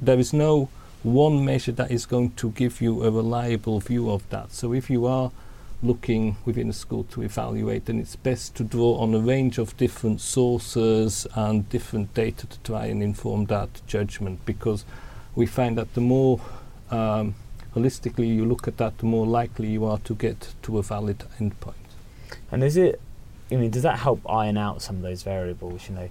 There 0.00 0.18
is 0.18 0.32
no 0.32 0.68
one 1.04 1.44
measure 1.44 1.72
that 1.72 1.92
is 1.92 2.04
going 2.04 2.32
to 2.32 2.50
give 2.50 2.80
you 2.80 3.04
a 3.04 3.12
reliable 3.12 3.78
view 3.78 4.10
of 4.10 4.28
that. 4.30 4.50
So 4.50 4.72
if 4.72 4.90
you 4.90 5.06
are 5.06 5.30
looking 5.82 6.36
within 6.44 6.68
a 6.70 6.72
school 6.72 7.04
to 7.04 7.22
evaluate, 7.22 7.86
then 7.86 7.98
it's 7.98 8.16
best 8.16 8.54
to 8.56 8.64
draw 8.64 8.96
on 8.98 9.14
a 9.14 9.18
range 9.18 9.58
of 9.58 9.76
different 9.76 10.20
sources 10.20 11.26
and 11.34 11.68
different 11.68 12.12
data 12.14 12.46
to 12.46 12.58
try 12.60 12.86
and 12.86 13.02
inform 13.02 13.46
that 13.46 13.82
judgment 13.86 14.44
because 14.46 14.84
we 15.34 15.46
find 15.46 15.76
that 15.76 15.92
the 15.94 16.00
more 16.00 16.40
um, 16.90 17.34
holistically 17.74 18.34
you 18.34 18.44
look 18.44 18.66
at 18.66 18.78
that, 18.78 18.98
the 18.98 19.04
more 19.04 19.26
likely 19.26 19.68
you 19.68 19.84
are 19.84 19.98
to 19.98 20.14
get 20.14 20.54
to 20.62 20.78
a 20.78 20.82
valid 20.82 21.24
endpoint. 21.38 21.74
And 22.50 22.64
is 22.64 22.76
it? 22.76 23.00
I 23.50 23.56
mean, 23.56 23.70
does 23.70 23.82
that 23.82 23.98
help 23.98 24.20
iron 24.28 24.56
out 24.56 24.82
some 24.82 24.96
of 24.96 25.02
those 25.02 25.22
variables? 25.22 25.88
You 25.88 25.94
know, 25.94 26.08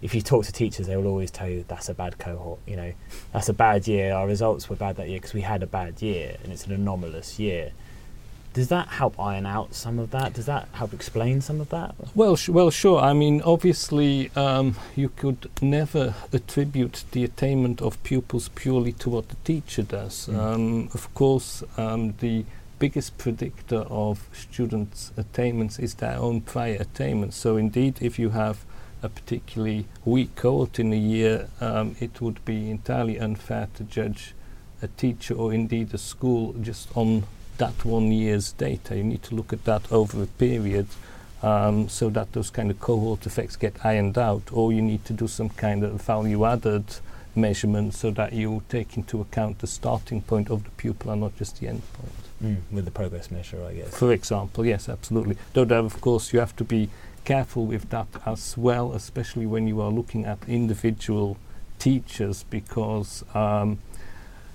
if 0.00 0.14
you 0.14 0.22
talk 0.22 0.44
to 0.46 0.52
teachers, 0.52 0.86
they 0.86 0.96
will 0.96 1.06
always 1.06 1.30
tell 1.30 1.48
you 1.48 1.64
that's 1.66 1.88
a 1.88 1.94
bad 1.94 2.18
cohort. 2.18 2.60
You 2.66 2.76
know, 2.76 2.92
that's 3.32 3.48
a 3.48 3.52
bad 3.52 3.86
year. 3.86 4.14
Our 4.14 4.26
results 4.26 4.70
were 4.70 4.76
bad 4.76 4.96
that 4.96 5.08
year 5.08 5.18
because 5.18 5.34
we 5.34 5.42
had 5.42 5.62
a 5.62 5.66
bad 5.66 6.00
year, 6.00 6.36
and 6.42 6.52
it's 6.52 6.66
an 6.66 6.72
anomalous 6.72 7.38
year. 7.38 7.72
Does 8.54 8.68
that 8.68 8.88
help 8.88 9.18
iron 9.20 9.46
out 9.46 9.74
some 9.74 9.98
of 9.98 10.10
that? 10.10 10.32
Does 10.32 10.46
that 10.46 10.68
help 10.72 10.92
explain 10.92 11.40
some 11.40 11.60
of 11.60 11.68
that? 11.68 11.94
Well, 12.14 12.36
sh- 12.36 12.48
well, 12.48 12.70
sure. 12.70 13.00
I 13.00 13.12
mean, 13.12 13.42
obviously, 13.42 14.30
um, 14.34 14.76
you 14.96 15.10
could 15.10 15.50
never 15.60 16.14
attribute 16.32 17.04
the 17.12 17.24
attainment 17.24 17.80
of 17.80 18.02
pupils 18.02 18.48
purely 18.48 18.92
to 18.92 19.10
what 19.10 19.28
the 19.28 19.36
teacher 19.44 19.82
does. 19.82 20.26
Mm. 20.26 20.38
Um, 20.38 20.88
of 20.94 21.12
course, 21.14 21.62
um, 21.76 22.14
the 22.20 22.44
biggest 22.78 23.18
predictor 23.18 23.80
of 23.90 24.28
students' 24.32 25.12
attainments 25.16 25.78
is 25.78 25.94
their 25.94 26.16
own 26.16 26.40
prior 26.40 26.76
attainments. 26.80 27.36
So, 27.36 27.56
indeed, 27.56 27.98
if 28.00 28.18
you 28.18 28.30
have 28.30 28.64
a 29.02 29.08
particularly 29.08 29.86
weak 30.04 30.34
cohort 30.34 30.78
in 30.78 30.92
a 30.92 30.96
year, 30.96 31.48
um, 31.60 31.96
it 32.00 32.20
would 32.20 32.44
be 32.44 32.70
entirely 32.70 33.18
unfair 33.18 33.68
to 33.74 33.84
judge 33.84 34.34
a 34.82 34.88
teacher 34.88 35.34
or 35.34 35.52
indeed 35.52 35.92
a 35.92 35.98
school 35.98 36.54
just 36.54 36.88
on 36.96 37.24
that 37.58 37.84
one 37.84 38.10
year's 38.12 38.52
data. 38.52 38.96
You 38.96 39.04
need 39.04 39.22
to 39.24 39.34
look 39.34 39.52
at 39.52 39.64
that 39.64 39.90
over 39.92 40.22
a 40.22 40.26
period 40.26 40.86
um, 41.42 41.88
so 41.88 42.08
that 42.10 42.32
those 42.32 42.50
kind 42.50 42.70
of 42.70 42.80
cohort 42.80 43.26
effects 43.26 43.56
get 43.56 43.84
ironed 43.84 44.18
out, 44.18 44.42
or 44.52 44.72
you 44.72 44.82
need 44.82 45.04
to 45.04 45.12
do 45.12 45.28
some 45.28 45.50
kind 45.50 45.84
of 45.84 46.00
value 46.02 46.44
added 46.44 46.84
measurement 47.36 47.94
so 47.94 48.10
that 48.10 48.32
you 48.32 48.62
take 48.68 48.96
into 48.96 49.20
account 49.20 49.60
the 49.60 49.66
starting 49.66 50.20
point 50.22 50.50
of 50.50 50.64
the 50.64 50.70
pupil 50.70 51.12
and 51.12 51.20
not 51.20 51.36
just 51.36 51.60
the 51.60 51.68
end 51.68 51.82
point. 51.92 52.12
Mm, 52.42 52.56
with 52.72 52.84
the 52.84 52.90
progress 52.90 53.30
measure, 53.30 53.64
I 53.64 53.74
guess. 53.74 53.96
For 53.96 54.12
example, 54.12 54.64
yes, 54.64 54.88
absolutely. 54.88 55.36
Though, 55.52 55.64
there, 55.64 55.78
of 55.78 56.00
course, 56.00 56.32
you 56.32 56.38
have 56.40 56.54
to 56.56 56.64
be 56.64 56.88
careful 57.24 57.66
with 57.66 57.90
that 57.90 58.06
as 58.26 58.56
well, 58.56 58.92
especially 58.92 59.44
when 59.46 59.66
you 59.68 59.80
are 59.80 59.90
looking 59.90 60.24
at 60.24 60.38
individual 60.48 61.36
teachers, 61.78 62.44
because 62.44 63.24
um, 63.34 63.78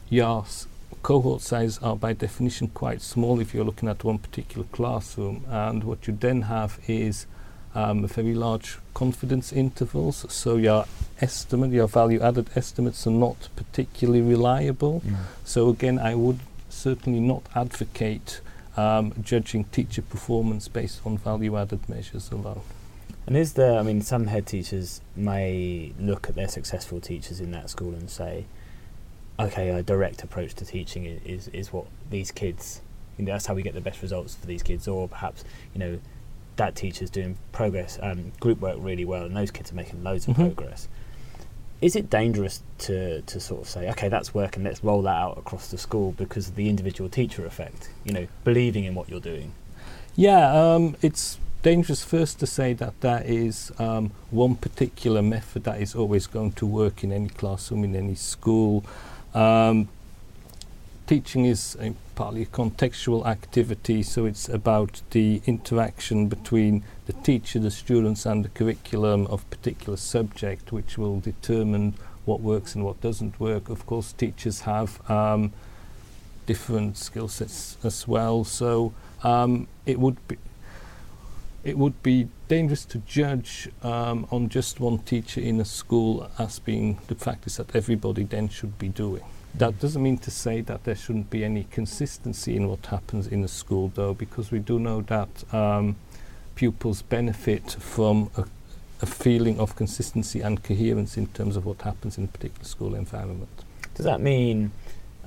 your 0.10 0.42
s- 0.44 0.68
cohort 1.04 1.42
size 1.42 1.78
are 1.80 1.96
by 1.96 2.14
definition 2.14 2.70
quite 2.70 3.02
small 3.02 3.40
if 3.40 3.54
you're 3.54 3.66
looking 3.66 3.90
at 3.90 4.04
one 4.04 4.18
particular 4.18 4.66
classroom, 4.72 5.46
and 5.50 5.84
what 5.84 6.08
you 6.08 6.18
then 6.20 6.44
have 6.44 6.80
is 6.88 7.28
um, 7.76 8.08
very 8.08 8.34
large 8.34 8.78
confidence 8.94 9.52
intervals. 9.52 10.26
So 10.30 10.56
your 10.56 10.86
estimate, 11.20 11.72
your 11.72 11.88
value-added 11.88 12.50
estimates, 12.56 13.06
are 13.06 13.12
not 13.12 13.50
particularly 13.56 14.22
reliable. 14.22 15.02
Mm. 15.06 15.16
So 15.44 15.70
again, 15.70 16.00
I 16.00 16.16
would 16.16 16.40
certainly 16.70 17.20
not 17.20 17.44
advocate 17.54 18.42
um, 18.78 19.14
judging 19.22 19.66
teacher 19.66 20.02
performance 20.02 20.68
based 20.68 21.02
on 21.06 21.18
value-added 21.18 21.88
measures 21.90 22.32
alone. 22.32 22.62
And 23.26 23.38
is 23.38 23.54
there, 23.54 23.80
I 23.80 23.84
mean, 23.84 24.02
some 24.02 24.28
head 24.28 24.46
teachers 24.48 25.02
may 25.16 25.94
look 26.00 26.30
at 26.30 26.36
their 26.36 26.48
successful 26.48 27.00
teachers 27.00 27.40
in 27.40 27.52
that 27.52 27.70
school 27.70 27.94
and 27.94 28.10
say, 28.10 28.46
okay, 29.40 29.70
a 29.70 29.84
direct 29.84 30.24
approach 30.24 30.54
to 30.56 30.66
teaching 30.66 31.06
is, 31.06 31.48
is, 31.50 31.74
what 31.74 31.86
these 32.10 32.32
kids, 32.32 32.82
you 33.18 33.26
know, 33.26 33.32
that's 33.32 33.46
how 33.46 33.54
we 33.54 33.64
get 33.64 33.74
the 33.74 33.82
best 33.82 34.02
results 34.02 34.36
for 34.36 34.46
these 34.46 34.64
kids. 34.64 34.88
Or 34.88 35.08
perhaps, 35.08 35.44
you 35.74 35.80
know, 35.80 36.00
that 36.56 36.76
teacher's 36.76 37.10
doing 37.10 37.38
progress, 37.52 37.98
um, 38.02 38.32
group 38.40 38.60
work 38.60 38.78
really 38.80 39.06
well, 39.06 39.24
and 39.24 39.36
those 39.36 39.52
kids 39.52 39.72
are 39.72 39.76
making 39.76 40.04
loads 40.04 40.28
of 40.28 40.36
Mhm. 40.36 40.56
progress. 40.56 40.88
Is 41.82 41.96
it 41.96 42.10
dangerous 42.10 42.62
to, 42.80 43.22
to 43.24 43.40
sort 43.40 43.64
of 43.64 43.68
say, 43.68 43.90
okay, 43.90 44.08
that's 44.08 44.34
working, 44.34 44.64
let's 44.64 44.84
roll 44.84 45.02
that 45.02 45.16
out 45.16 45.38
across 45.38 45.68
the 45.70 45.78
school 45.78 46.14
because 46.14 46.48
of 46.48 46.56
the 46.56 46.70
individual 46.70 47.10
teacher 47.10 47.46
effect, 47.46 47.90
you 48.06 48.14
know, 48.14 48.28
believing 48.44 48.86
in 48.86 48.96
what 48.96 49.10
you're 49.10 49.20
doing? 49.20 49.52
Yeah, 50.16 50.54
um, 50.54 50.96
it's 51.02 51.40
dangerous 51.62 52.04
first 52.04 52.40
to 52.40 52.48
say 52.48 52.74
that 52.74 53.02
there 53.02 53.24
is 53.26 53.72
um, 53.80 54.12
one 54.30 54.56
particular 54.56 55.22
method 55.22 55.64
that 55.64 55.82
is 55.82 55.96
always 55.96 56.28
going 56.28 56.52
to 56.54 56.66
work 56.66 57.04
in 57.04 57.12
any 57.12 57.30
classroom, 57.30 57.84
in 57.84 57.96
any 57.96 58.16
school. 58.16 58.86
Um, 59.34 59.90
teaching 61.08 61.46
is 61.46 61.76
a 61.80 61.94
partly 62.16 62.46
contextual 62.46 63.26
activity, 63.26 64.04
so 64.04 64.26
it's 64.26 64.48
about 64.48 65.02
the 65.12 65.42
interaction 65.46 66.28
between 66.28 66.84
the 67.08 67.14
teacher, 67.14 67.60
the 67.60 67.72
students, 67.72 68.26
and 68.26 68.46
the 68.46 68.50
curriculum 68.50 69.28
of 69.28 69.50
particular 69.50 69.98
subject, 69.98 70.72
which 70.72 70.98
will 70.98 71.20
determine 71.20 71.96
what 72.26 72.42
works 72.42 72.76
and 72.76 72.86
what 72.86 73.02
doesn't 73.02 73.40
work. 73.40 73.70
Of 73.70 73.86
course, 73.86 74.14
teachers 74.14 74.62
have 74.62 75.10
um, 75.10 75.52
different 76.46 76.98
skill 76.98 77.28
sets 77.28 77.78
as 77.84 78.08
well, 78.08 78.44
so 78.44 78.94
um, 79.24 79.68
it 79.86 80.00
would 80.00 80.26
be 80.28 80.38
it 81.64 81.78
would 81.78 82.02
be 82.04 82.28
dangerous 82.48 82.84
to 82.86 82.98
judge 83.00 83.70
um, 83.84 84.28
on 84.32 84.50
just 84.50 84.80
one 84.80 85.00
teacher 85.00 85.40
in 85.40 85.62
a 85.62 85.66
school 85.66 86.30
as 86.38 86.60
being 86.60 87.00
the 87.08 87.16
practice 87.16 87.58
that 87.58 87.76
everybody 87.76 88.24
then 88.24 88.50
should 88.50 88.78
be 88.78 88.90
doing. 88.90 89.24
That 89.56 89.80
doesn't 89.80 90.02
mean 90.02 90.18
to 90.20 90.32
say 90.32 90.62
that 90.62 90.84
there 90.84 90.96
shouldn't 90.96 91.30
be 91.30 91.46
any 91.46 91.66
consistency 91.66 92.56
in 92.56 92.68
what 92.68 92.86
happens 92.88 93.28
in 93.28 93.44
a 93.44 93.48
school, 93.48 93.92
though, 93.94 94.14
because 94.14 94.52
we 94.52 94.60
do 94.60 94.80
know 94.80 95.02
that 95.04 95.54
um, 95.54 95.96
pupils 96.56 97.02
benefit 97.04 97.72
from 97.72 98.30
a, 98.36 98.46
a 99.02 99.06
feeling 99.06 99.60
of 99.60 99.76
consistency 99.76 100.42
and 100.42 100.64
coherence 100.64 101.18
in 101.18 101.28
terms 101.28 101.56
of 101.56 101.66
what 101.66 101.84
happens 101.84 102.18
in 102.18 102.26
a 102.26 102.28
particular 102.28 102.66
school 102.66 102.96
environment. 102.96 103.64
Does 103.96 104.06
that 104.06 104.22
mean? 104.22 104.72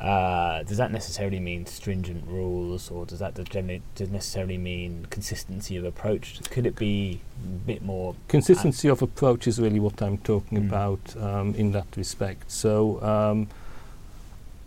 Uh, 0.01 0.63
does 0.65 0.77
that 0.77 0.93
necessarily 0.93 1.41
mean 1.41 1.65
stringent 1.65 2.23
rules, 2.29 2.91
or 2.91 3.07
does 3.07 3.19
that 3.21 3.35
generally 3.49 3.81
does 3.95 4.11
necessarily 4.11 4.59
mean 4.59 5.07
consistency 5.09 5.77
of 5.79 5.85
approach? 5.85 6.39
Could 6.51 6.67
it 6.67 6.77
be 6.77 7.21
a 7.43 7.47
bit 7.67 7.83
more? 7.83 8.15
Consistency 8.29 8.89
of 8.89 9.01
approach 9.01 9.47
is 9.47 9.59
really 9.59 9.81
what 9.81 10.03
I'm 10.03 10.19
talking 10.19 10.59
Mm. 10.59 10.69
about 10.69 11.17
um, 11.17 11.55
in 11.55 11.73
that 11.73 11.87
respect. 11.97 12.51
So 12.51 13.03
um, 13.03 13.49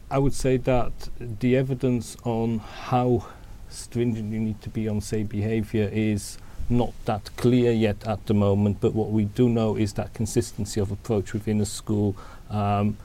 I 0.09 0.17
would 0.17 0.33
say 0.33 0.57
that 0.57 0.93
the 1.19 1.55
evidence 1.55 2.17
on 2.23 2.59
how 2.59 3.27
stringent 3.69 4.33
you 4.33 4.39
need 4.39 4.59
to 4.63 4.69
be 4.69 4.87
on, 4.89 4.99
say, 4.99 5.21
behaviour 5.21 5.89
is 5.93 6.39
not 6.71 6.93
that 7.05 7.29
clear 7.37 7.71
yet 7.71 8.05
at 8.07 8.25
the 8.25 8.33
moment. 8.33 8.77
But 8.81 8.95
what 8.95 9.11
we 9.11 9.25
do 9.25 9.47
know 9.47 9.75
is 9.75 9.93
that 9.93 10.15
consistency 10.15 10.81
of 10.81 10.91
approach 10.91 11.33
within 11.33 11.61
a 11.61 11.65
school. 11.67 12.15
Um, 12.49 12.97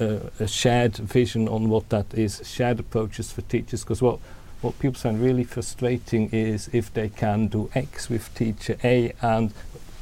a, 0.00 0.30
a 0.40 0.46
shared 0.48 0.96
vision 0.96 1.48
on 1.48 1.68
what 1.68 1.88
that 1.90 2.14
is, 2.14 2.40
shared 2.44 2.80
approaches 2.80 3.32
for 3.32 3.42
teachers. 3.42 3.82
Because 3.84 4.02
what 4.02 4.18
what 4.62 4.78
people 4.78 4.98
find 4.98 5.20
really 5.20 5.44
frustrating 5.44 6.30
is 6.30 6.70
if 6.72 6.92
they 6.94 7.08
can 7.10 7.48
do 7.48 7.68
X 7.74 8.08
with 8.08 8.34
teacher 8.34 8.76
A 8.82 9.12
and 9.20 9.52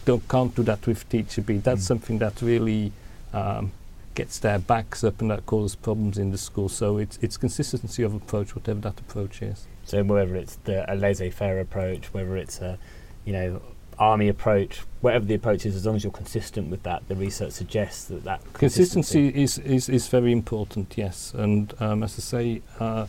don't 0.04 0.28
can't 0.28 0.54
do 0.54 0.62
that 0.62 0.86
with 0.86 1.08
teacher 1.08 1.42
B. 1.42 1.58
That's 1.58 1.82
Mm. 1.82 1.86
something 1.86 2.18
that 2.18 2.40
really 2.42 2.92
um, 3.32 3.72
gets 4.14 4.38
their 4.38 4.58
backs 4.58 5.02
up 5.02 5.20
and 5.20 5.30
that 5.30 5.46
causes 5.46 5.74
problems 5.74 6.18
in 6.18 6.30
the 6.30 6.38
school. 6.38 6.68
So 6.68 6.98
it's 6.98 7.18
it's 7.22 7.36
consistency 7.36 8.02
of 8.04 8.14
approach, 8.14 8.54
whatever 8.54 8.80
that 8.80 9.00
approach 9.00 9.42
is. 9.42 9.66
So 9.84 10.02
whether 10.04 10.36
it's 10.36 10.56
the, 10.64 10.84
a 10.92 10.94
laissez-faire 10.94 11.58
approach, 11.58 12.12
whether 12.14 12.36
it's 12.36 12.60
a, 12.60 12.78
you 13.24 13.32
know, 13.32 13.60
army 14.02 14.28
approach, 14.28 14.80
whatever 15.00 15.24
the 15.24 15.34
approach 15.34 15.64
is, 15.64 15.76
as 15.76 15.86
long 15.86 15.96
as 15.96 16.02
you're 16.04 16.12
consistent 16.12 16.68
with 16.70 16.82
that, 16.82 17.06
the 17.08 17.14
research 17.14 17.52
suggests 17.52 18.04
that 18.06 18.24
that 18.24 18.40
Consistency 18.52 19.28
is, 19.28 19.58
is, 19.58 19.88
is 19.88 20.08
very 20.08 20.32
important, 20.32 20.94
yes. 20.96 21.32
And 21.34 21.72
um, 21.80 22.02
as 22.02 22.18
I 22.18 22.22
say, 22.34 22.62
uh, 22.80 23.06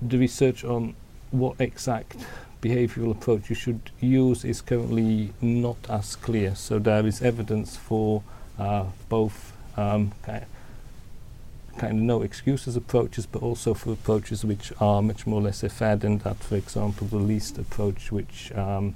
the 0.00 0.18
research 0.18 0.64
on 0.64 0.94
what 1.30 1.60
exact 1.60 2.16
behavioural 2.62 3.10
approach 3.10 3.50
you 3.50 3.56
should 3.56 3.90
use 4.00 4.44
is 4.44 4.62
currently 4.62 5.32
not 5.42 5.76
as 5.88 6.16
clear. 6.16 6.54
So 6.54 6.78
there 6.78 7.06
is 7.06 7.20
evidence 7.22 7.76
for 7.76 8.22
uh, 8.58 8.86
both 9.08 9.52
um, 9.76 10.12
kind 10.24 11.92
of 11.92 11.92
no 11.92 12.22
excuses 12.22 12.74
approaches, 12.76 13.26
but 13.26 13.42
also 13.42 13.74
for 13.74 13.92
approaches 13.92 14.44
which 14.44 14.72
are 14.80 15.02
much 15.02 15.26
more 15.26 15.42
laissez-faire 15.42 15.96
than 15.96 16.18
that. 16.18 16.36
For 16.36 16.56
example, 16.56 17.06
the 17.06 17.18
LEAST 17.18 17.58
approach, 17.58 18.10
which 18.10 18.50
um, 18.54 18.94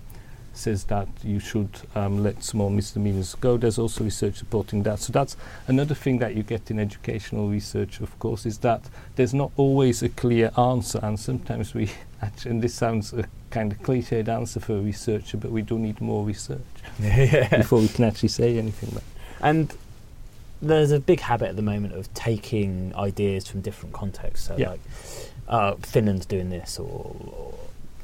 says 0.60 0.84
that 0.84 1.08
you 1.24 1.40
should 1.40 1.70
um, 1.94 2.22
let 2.22 2.44
small 2.44 2.70
misdemeanors 2.70 3.34
go. 3.34 3.56
There's 3.56 3.78
also 3.78 4.04
research 4.04 4.36
supporting 4.36 4.82
that. 4.84 4.98
So 5.00 5.12
that's 5.12 5.36
another 5.66 5.94
thing 5.94 6.18
that 6.18 6.34
you 6.36 6.42
get 6.42 6.70
in 6.70 6.78
educational 6.78 7.48
research, 7.48 8.00
of 8.00 8.16
course, 8.18 8.46
is 8.46 8.58
that 8.58 8.82
there's 9.16 9.34
not 9.34 9.50
always 9.56 10.02
a 10.02 10.08
clear 10.08 10.50
answer, 10.56 11.00
and 11.02 11.18
sometimes 11.18 11.74
we 11.74 11.90
actually, 12.22 12.50
and 12.52 12.62
this 12.62 12.74
sounds 12.74 13.12
a 13.12 13.24
kind 13.50 13.72
of 13.72 13.78
cliched 13.82 14.28
answer 14.28 14.60
for 14.60 14.74
a 14.76 14.80
researcher, 14.80 15.36
but 15.36 15.50
we 15.50 15.62
do 15.62 15.78
need 15.78 16.00
more 16.00 16.24
research 16.24 16.60
yeah. 17.00 17.56
before 17.56 17.80
we 17.80 17.88
can 17.88 18.04
actually 18.04 18.28
say 18.28 18.58
anything. 18.58 18.90
About 18.90 19.02
And 19.40 19.72
there's 20.62 20.92
a 20.92 21.00
big 21.00 21.20
habit 21.20 21.48
at 21.48 21.56
the 21.56 21.62
moment 21.62 21.94
of 21.94 22.12
taking 22.14 22.94
ideas 22.94 23.48
from 23.48 23.60
different 23.62 23.94
contexts. 23.94 24.46
So 24.46 24.56
Yeah. 24.56 24.70
like, 24.70 24.80
uh, 25.48 25.74
Finland's 25.76 26.26
doing 26.26 26.50
this, 26.50 26.78
or, 26.78 27.16
or 27.32 27.54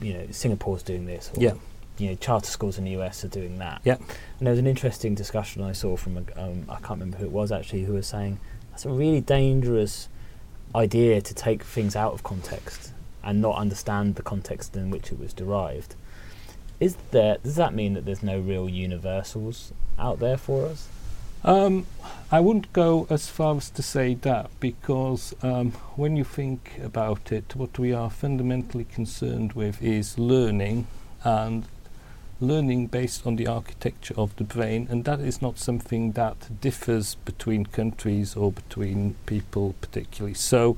you 0.00 0.14
know, 0.14 0.26
Singapore's 0.30 0.82
doing 0.82 1.06
this, 1.06 1.30
or 1.34 1.42
Yeah. 1.42 1.54
You 1.98 2.08
know, 2.08 2.14
charter 2.16 2.50
schools 2.50 2.78
in 2.78 2.84
the 2.84 2.92
US 2.92 3.24
are 3.24 3.28
doing 3.28 3.58
that. 3.58 3.80
Yeah. 3.84 3.96
And 4.38 4.46
there 4.46 4.50
was 4.50 4.58
an 4.58 4.66
interesting 4.66 5.14
discussion 5.14 5.62
I 5.62 5.72
saw 5.72 5.96
from 5.96 6.18
a, 6.18 6.42
um, 6.42 6.66
I 6.68 6.76
can't 6.76 7.00
remember 7.00 7.18
who 7.18 7.24
it 7.26 7.32
was 7.32 7.52
actually, 7.52 7.84
who 7.84 7.94
was 7.94 8.06
saying 8.06 8.38
that's 8.70 8.84
a 8.84 8.90
really 8.90 9.20
dangerous 9.20 10.08
idea 10.74 11.20
to 11.20 11.34
take 11.34 11.62
things 11.62 11.96
out 11.96 12.12
of 12.12 12.22
context 12.22 12.92
and 13.24 13.40
not 13.40 13.56
understand 13.56 14.14
the 14.14 14.22
context 14.22 14.76
in 14.76 14.90
which 14.90 15.10
it 15.10 15.18
was 15.18 15.32
derived. 15.32 15.94
is 16.78 16.96
there? 17.10 17.38
Does 17.42 17.56
that 17.56 17.74
mean 17.74 17.94
that 17.94 18.04
there's 18.04 18.22
no 18.22 18.38
real 18.38 18.68
universals 18.68 19.72
out 19.98 20.18
there 20.18 20.36
for 20.36 20.66
us? 20.66 20.88
Um, 21.42 21.86
I 22.30 22.40
wouldn't 22.40 22.72
go 22.72 23.06
as 23.08 23.28
far 23.28 23.56
as 23.56 23.70
to 23.70 23.82
say 23.82 24.14
that 24.14 24.50
because 24.58 25.34
um, 25.42 25.70
when 25.94 26.16
you 26.16 26.24
think 26.24 26.72
about 26.82 27.30
it, 27.30 27.54
what 27.54 27.78
we 27.78 27.92
are 27.92 28.10
fundamentally 28.10 28.84
concerned 28.84 29.52
with 29.52 29.80
is 29.82 30.18
learning 30.18 30.86
and 31.22 31.64
learning 32.40 32.86
based 32.88 33.26
on 33.26 33.36
the 33.36 33.46
architecture 33.46 34.14
of 34.16 34.34
the 34.36 34.44
brain, 34.44 34.86
and 34.90 35.04
that 35.04 35.20
is 35.20 35.40
not 35.40 35.58
something 35.58 36.12
that 36.12 36.60
differs 36.60 37.16
between 37.24 37.66
countries 37.66 38.36
or 38.36 38.52
between 38.52 39.14
people 39.26 39.74
particularly. 39.80 40.34
So. 40.34 40.76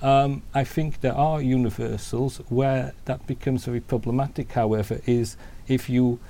Um, 0.00 0.42
I 0.54 0.62
think 0.62 1.00
there 1.00 1.16
are 1.16 1.42
universals 1.42 2.36
where 2.48 2.92
that 3.06 3.26
becomes 3.26 3.64
very 3.64 3.80
problematic, 3.80 4.52
however, 4.52 5.00
is 5.06 5.36
if 5.66 5.90
you 5.90 6.20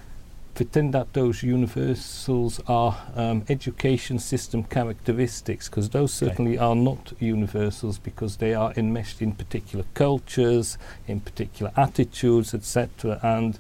pretend 0.55 0.95
that 0.95 1.13
those 1.13 1.43
universals 1.43 2.61
are 2.67 2.97
um, 3.15 3.45
education 3.51 4.19
system 4.19 4.65
characteristics, 4.65 5.69
because 5.69 5.91
those 5.91 6.17
Okay. 6.23 6.31
certainly 6.31 6.59
are 6.59 6.75
not 6.75 7.13
universals 7.21 7.99
because 7.99 8.39
they 8.39 8.55
are 8.55 8.73
enmeshed 8.77 9.21
in 9.21 9.33
particular 9.33 9.85
cultures, 9.93 10.79
in 11.07 11.21
particular 11.21 11.71
attitudes, 11.77 12.55
etc. 12.55 13.21
And 13.23 13.59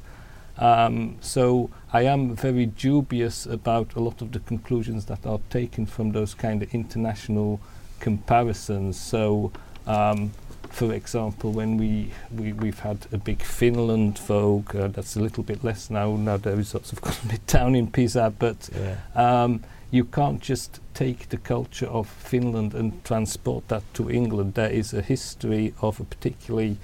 um, 0.59 1.17
so 1.21 1.71
I 1.93 2.03
am 2.03 2.35
very 2.37 2.67
dubious 2.67 3.47
about 3.47 3.95
a 3.95 4.01
lot 4.01 4.21
of 4.23 4.33
the 4.33 4.41
conclusions 4.41 5.05
that 5.07 5.25
are 5.27 5.41
taken 5.51 5.87
from 5.87 6.13
those 6.13 6.35
kind 6.35 6.63
of 6.63 6.75
international 6.75 7.61
comparisons. 8.01 8.99
So, 9.01 9.53
um, 9.87 10.33
for 10.71 10.93
example, 10.93 11.53
when 11.53 11.77
we, 11.79 12.13
we 12.37 12.53
we've 12.53 12.81
had 12.81 13.07
a 13.13 13.19
big 13.19 13.43
Finland 13.43 14.19
vogue, 14.19 14.75
uh, 14.77 14.89
that's 14.89 15.17
a 15.17 15.21
little 15.21 15.43
bit 15.43 15.65
less 15.65 15.91
now. 15.91 16.17
Now 16.17 16.37
the 16.37 16.55
results 16.57 16.91
have 16.91 17.01
gone 17.07 17.15
a 17.25 17.29
bit 17.29 17.47
down 17.47 17.75
in 17.75 17.87
PISA, 17.91 18.35
but 18.39 18.69
Yeah. 18.75 18.97
um, 19.15 19.63
you 19.91 20.05
can't 20.05 20.41
just 20.43 20.81
take 20.93 21.29
the 21.31 21.39
culture 21.39 21.87
of 21.87 22.07
Finland 22.09 22.75
and 22.75 23.03
transport 23.05 23.69
that 23.69 23.83
to 23.95 24.11
England. 24.11 24.55
There 24.55 24.69
is 24.71 24.93
a 24.93 25.01
history 25.01 25.73
of 25.81 26.01
a 26.01 26.05
particularly 26.05 26.77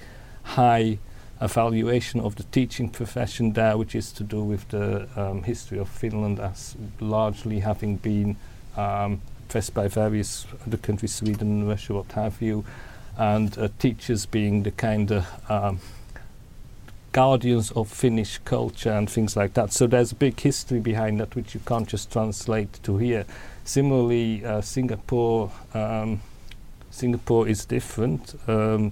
high 0.43 0.97
evaluation 1.41 2.21
of 2.21 2.35
the 2.35 2.43
teaching 2.43 2.89
profession 2.89 3.53
there, 3.53 3.77
which 3.77 3.95
is 3.95 4.11
to 4.13 4.23
do 4.23 4.43
with 4.43 4.67
the 4.69 5.07
um, 5.15 5.43
history 5.43 5.77
of 5.77 5.89
Finland 5.89 6.39
as 6.39 6.75
largely 6.99 7.59
having 7.59 7.97
been 7.97 8.37
um, 8.77 9.21
pressed 9.49 9.73
by 9.73 9.87
various 9.87 10.45
other 10.65 10.77
countries, 10.77 11.13
Sweden, 11.13 11.67
Russia, 11.67 11.93
what 11.93 12.11
have 12.13 12.41
you, 12.41 12.65
and 13.17 13.57
uh, 13.57 13.67
teachers 13.79 14.25
being 14.25 14.63
the 14.63 14.71
kind 14.71 15.11
of 15.11 15.51
um, 15.51 15.79
guardians 17.11 17.71
of 17.71 17.87
Finnish 17.87 18.39
culture 18.39 18.91
and 18.91 19.09
things 19.09 19.37
like 19.37 19.53
that. 19.53 19.71
So 19.71 19.87
there's 19.87 20.11
a 20.11 20.15
big 20.15 20.39
history 20.39 20.79
behind 20.79 21.19
that, 21.19 21.35
which 21.35 21.53
you 21.53 21.61
can't 21.65 21.87
just 21.87 22.11
translate 22.11 22.79
to 22.83 22.97
here. 22.97 23.25
Similarly, 23.63 24.45
uh, 24.45 24.61
Singapore, 24.61 25.51
um, 25.73 26.21
Singapore 26.91 27.47
is 27.47 27.65
different. 27.65 28.35
Um, 28.47 28.91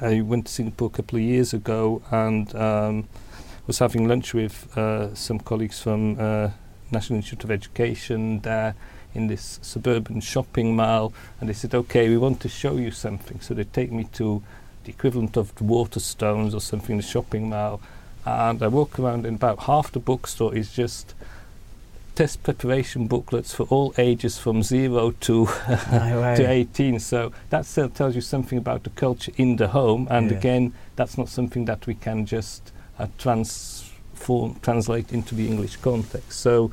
I 0.00 0.20
went 0.20 0.46
to 0.46 0.52
Singapore 0.52 0.86
a 0.86 0.90
couple 0.90 1.18
of 1.18 1.24
years 1.24 1.52
ago 1.52 2.02
and 2.10 2.54
um, 2.54 3.08
was 3.66 3.80
having 3.80 4.06
lunch 4.06 4.32
with 4.32 4.76
uh, 4.76 5.14
some 5.14 5.40
colleagues 5.40 5.80
from 5.82 6.18
uh, 6.20 6.50
National 6.90 7.16
Institute 7.16 7.44
of 7.44 7.50
Education 7.50 8.40
there 8.40 8.74
in 9.14 9.26
this 9.26 9.58
suburban 9.62 10.20
shopping 10.20 10.76
mall, 10.76 11.12
and 11.40 11.48
they 11.48 11.52
said, 11.52 11.74
"Okay, 11.74 12.08
we 12.08 12.16
want 12.16 12.40
to 12.40 12.48
show 12.48 12.76
you 12.76 12.90
something." 12.90 13.40
So 13.40 13.54
they 13.54 13.64
take 13.64 13.90
me 13.90 14.04
to 14.12 14.42
the 14.84 14.90
equivalent 14.90 15.36
of 15.36 15.54
the 15.56 15.64
Waterstones 15.64 16.54
or 16.54 16.60
something 16.60 16.92
in 16.92 16.96
the 16.98 17.02
shopping 17.06 17.48
mall, 17.48 17.80
and 18.24 18.62
I 18.62 18.68
walk 18.68 18.98
around, 18.98 19.26
and 19.26 19.36
about 19.36 19.60
half 19.60 19.90
the 19.90 20.00
bookstore 20.00 20.54
is 20.54 20.72
just 20.72 21.14
test 22.18 22.42
preparation 22.42 23.06
booklets 23.06 23.54
for 23.54 23.62
all 23.70 23.94
ages 23.96 24.38
from 24.38 24.60
zero 24.60 25.12
to 25.20 25.44
No 25.92 26.34
to 26.36 26.50
18. 26.50 26.98
So 26.98 27.30
that 27.50 27.64
still 27.64 27.88
tells 27.88 28.16
you 28.16 28.20
something 28.20 28.58
about 28.58 28.82
the 28.82 28.90
culture 28.90 29.30
in 29.36 29.54
the 29.54 29.68
home. 29.68 30.08
And 30.10 30.28
Yeah. 30.28 30.38
again, 30.38 30.72
that's 30.96 31.16
not 31.16 31.28
something 31.28 31.66
that 31.66 31.86
we 31.86 31.94
can 31.94 32.26
just 32.26 32.72
uh, 32.98 33.06
transform, 33.18 34.56
translate 34.62 35.12
into 35.12 35.36
the 35.36 35.46
English 35.46 35.76
context. 35.76 36.40
So 36.40 36.72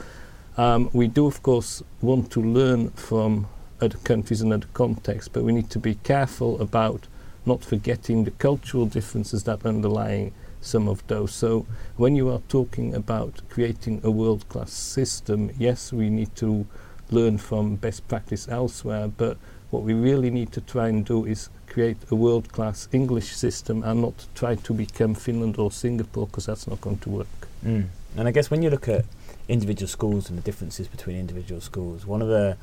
um, 0.58 0.90
we 0.94 1.06
do, 1.08 1.28
of 1.28 1.44
course, 1.44 1.84
want 2.02 2.32
to 2.32 2.42
learn 2.42 2.90
from 2.96 3.46
other 3.80 4.00
countries 4.00 4.42
and 4.42 4.52
other 4.52 4.70
contexts, 4.74 5.28
but 5.28 5.44
we 5.44 5.54
need 5.54 5.70
to 5.70 5.80
be 5.80 5.94
careful 5.94 6.60
about 6.60 7.08
not 7.46 7.64
forgetting 7.64 8.24
the 8.24 8.32
cultural 8.32 8.88
differences 8.88 9.44
that 9.44 9.64
underlying 9.64 10.32
some 10.66 10.88
of 10.88 11.06
those. 11.08 11.34
So 11.34 11.66
when 11.98 12.16
you 12.16 12.30
are 12.30 12.42
talking 12.50 12.94
about 12.96 13.42
creating 13.50 14.02
a 14.04 14.12
world-class 14.12 14.72
system, 14.72 15.52
yes, 15.58 15.94
we 15.94 16.10
need 16.10 16.36
to 16.38 16.66
learn 17.12 17.38
from 17.38 17.76
best 17.76 18.08
practice 18.08 18.48
elsewhere, 18.48 19.08
but 19.08 19.38
what 19.70 19.84
we 19.84 19.94
really 19.94 20.30
need 20.30 20.52
to 20.54 20.62
try 20.62 20.88
and 20.88 21.06
do 21.06 21.26
is 21.26 21.50
create 21.68 21.98
a 22.10 22.16
world-class 22.16 22.88
English 22.92 23.36
system 23.36 23.84
and 23.84 24.02
not 24.02 24.26
try 24.34 24.56
to 24.56 24.74
become 24.74 25.14
Finland 25.14 25.58
or 25.58 25.72
Singapore 25.72 26.28
because 26.28 26.46
that's 26.46 26.68
not 26.68 26.82
going 26.82 26.98
to 27.00 27.10
work. 27.10 27.48
Mm. 27.66 27.88
And 28.18 28.28
I 28.28 28.32
guess 28.32 28.50
when 28.50 28.62
you 28.62 28.70
look 28.70 28.88
at 28.88 29.06
individual 29.48 29.88
schools 29.88 30.30
and 30.30 30.38
the 30.38 30.42
differences 30.42 30.88
between 30.88 31.18
individual 31.18 31.62
schools, 31.62 32.06
one 32.06 32.22
of 32.22 32.30
the 32.30 32.58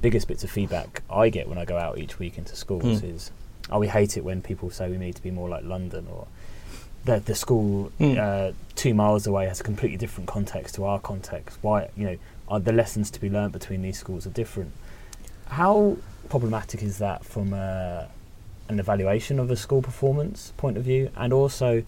biggest 0.00 0.28
bits 0.28 0.44
of 0.44 0.50
feedback 0.50 1.02
I 1.10 1.28
get 1.28 1.48
when 1.48 1.58
I 1.58 1.64
go 1.64 1.76
out 1.76 1.98
each 1.98 2.18
week 2.18 2.38
into 2.38 2.56
schools 2.56 3.02
Mm. 3.02 3.14
is, 3.14 3.30
oh, 3.70 3.78
we 3.78 3.88
hate 3.88 4.16
it 4.16 4.24
when 4.24 4.42
people 4.42 4.70
say 4.70 4.90
we 4.90 4.96
need 4.98 5.16
to 5.16 5.22
be 5.22 5.30
more 5.30 5.48
like 5.48 5.64
London 5.64 6.06
or 6.12 6.26
the, 7.04 7.20
the 7.20 7.34
school 7.34 7.90
Mm. 7.98 8.18
uh, 8.18 8.52
two 8.74 8.94
miles 8.94 9.26
away 9.26 9.46
has 9.46 9.60
a 9.60 9.64
completely 9.64 9.96
different 9.96 10.28
context 10.28 10.74
to 10.76 10.84
our 10.84 10.98
context. 10.98 11.58
Why, 11.62 11.88
you 11.96 12.06
know, 12.06 12.16
are 12.48 12.60
the 12.60 12.72
lessons 12.72 13.10
to 13.12 13.20
be 13.20 13.28
learned 13.28 13.52
between 13.52 13.82
these 13.82 13.98
schools 13.98 14.26
are 14.26 14.30
different. 14.30 14.72
How 15.46 15.96
problematic 16.28 16.82
is 16.82 16.98
that 16.98 17.24
from 17.24 17.52
uh, 17.52 18.04
an 18.68 18.78
evaluation 18.80 19.38
of 19.38 19.50
a 19.50 19.56
school 19.56 19.82
performance 19.82 20.52
point 20.56 20.76
of 20.76 20.84
view? 20.84 21.10
And 21.16 21.32
also, 21.32 21.82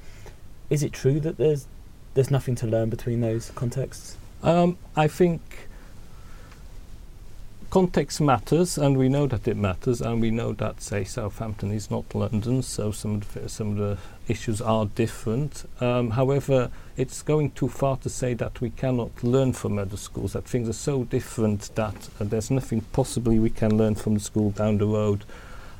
is 0.70 0.83
it 0.83 0.92
true 0.92 1.20
that 1.20 1.37
there's 1.37 1.66
there's 2.14 2.31
nothing 2.31 2.55
to 2.57 2.66
learn 2.66 2.90
between 2.90 3.20
those 3.20 3.50
contexts? 3.55 4.16
Um, 4.42 4.79
I 4.94 5.09
think 5.09 5.40
context 7.70 8.20
matters, 8.20 8.79
and 8.79 8.96
we 8.96 9.09
know 9.09 9.27
that 9.27 9.48
it 9.48 9.57
matters, 9.57 10.00
and 10.00 10.20
we 10.20 10.31
know 10.31 10.53
that, 10.53 10.81
say, 10.81 11.03
Southampton 11.03 11.72
is 11.72 11.90
not 11.90 12.14
London, 12.14 12.62
so 12.62 12.92
some 12.92 13.16
of 13.16 13.35
the, 13.35 13.48
some 13.48 13.72
of 13.72 13.77
the 13.79 13.98
issues 14.28 14.60
are 14.60 14.87
different. 14.87 15.68
Um, 15.80 16.10
however, 16.10 16.70
it's 16.96 17.22
going 17.22 17.50
too 17.52 17.68
far 17.68 17.96
to 17.98 18.08
say 18.08 18.34
that 18.34 18.60
we 18.60 18.70
cannot 18.70 19.22
learn 19.22 19.52
from 19.52 19.78
other 19.78 19.96
schools, 19.96 20.32
that 20.32 20.44
things 20.44 20.68
are 20.68 20.72
so 20.72 21.04
different 21.04 21.74
that 21.74 22.08
uh, 22.20 22.24
there's 22.24 22.50
nothing 22.50 22.82
possibly 22.92 23.38
we 23.38 23.50
can 23.50 23.76
learn 23.76 23.94
from 23.94 24.14
the 24.14 24.20
school 24.20 24.50
down 24.50 24.78
the 24.78 24.87
road. 24.87 25.24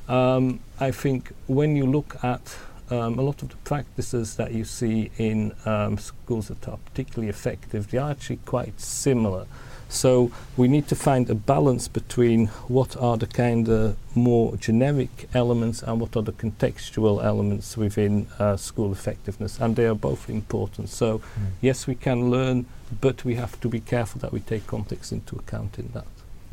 Um, 0.07 0.59
I 0.79 0.91
think 0.91 1.31
when 1.47 1.75
you 1.75 1.85
look 1.85 2.23
at 2.23 2.55
um, 2.91 3.17
a 3.17 3.21
lot 3.21 3.41
of 3.41 3.49
the 3.49 3.55
practices 3.57 4.35
that 4.35 4.51
you 4.53 4.63
see 4.63 5.09
in 5.17 5.53
um, 5.65 5.97
schools 5.97 6.49
that 6.49 6.67
are 6.67 6.77
particularly 6.77 7.29
effective, 7.29 7.89
they 7.89 7.97
are 7.97 8.11
actually 8.11 8.39
quite 8.45 8.79
similar. 8.79 9.47
So 9.89 10.31
we 10.57 10.67
need 10.67 10.87
to 10.87 10.95
find 10.95 11.29
a 11.29 11.35
balance 11.35 11.87
between 11.87 12.47
what 12.67 12.97
are 12.97 13.17
the 13.17 13.27
kind 13.27 13.69
of 13.69 13.95
more 14.15 14.57
generic 14.57 15.29
elements 15.33 15.83
and 15.83 16.01
what 16.01 16.15
are 16.17 16.23
the 16.23 16.31
contextual 16.31 17.23
elements 17.23 17.77
within 17.77 18.27
uh, 18.39 18.57
school 18.57 18.91
effectiveness, 18.91 19.59
and 19.59 19.75
they 19.75 19.85
are 19.85 19.95
both 19.95 20.29
important. 20.29 20.89
So 20.89 21.21
yes, 21.61 21.87
we 21.87 21.95
can 21.95 22.29
learn, 22.29 22.65
but 23.01 23.23
we 23.23 23.35
have 23.35 23.59
to 23.61 23.69
be 23.69 23.79
careful 23.79 24.19
that 24.21 24.33
we 24.33 24.39
take 24.39 24.67
context 24.67 25.11
into 25.11 25.35
account 25.35 25.79
in 25.79 25.89
that. 25.93 26.07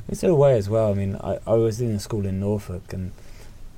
Is 0.09 0.21
there 0.21 0.31
a 0.31 0.35
way 0.35 0.57
as 0.57 0.69
well? 0.69 0.91
I 0.91 0.95
mean, 0.95 1.17
I, 1.17 1.39
I 1.47 1.55
was 1.55 1.81
in 1.81 1.91
a 1.93 2.01
school 2.01 2.27
in 2.27 2.41
Norfolk, 2.41 2.93
and 2.93 3.13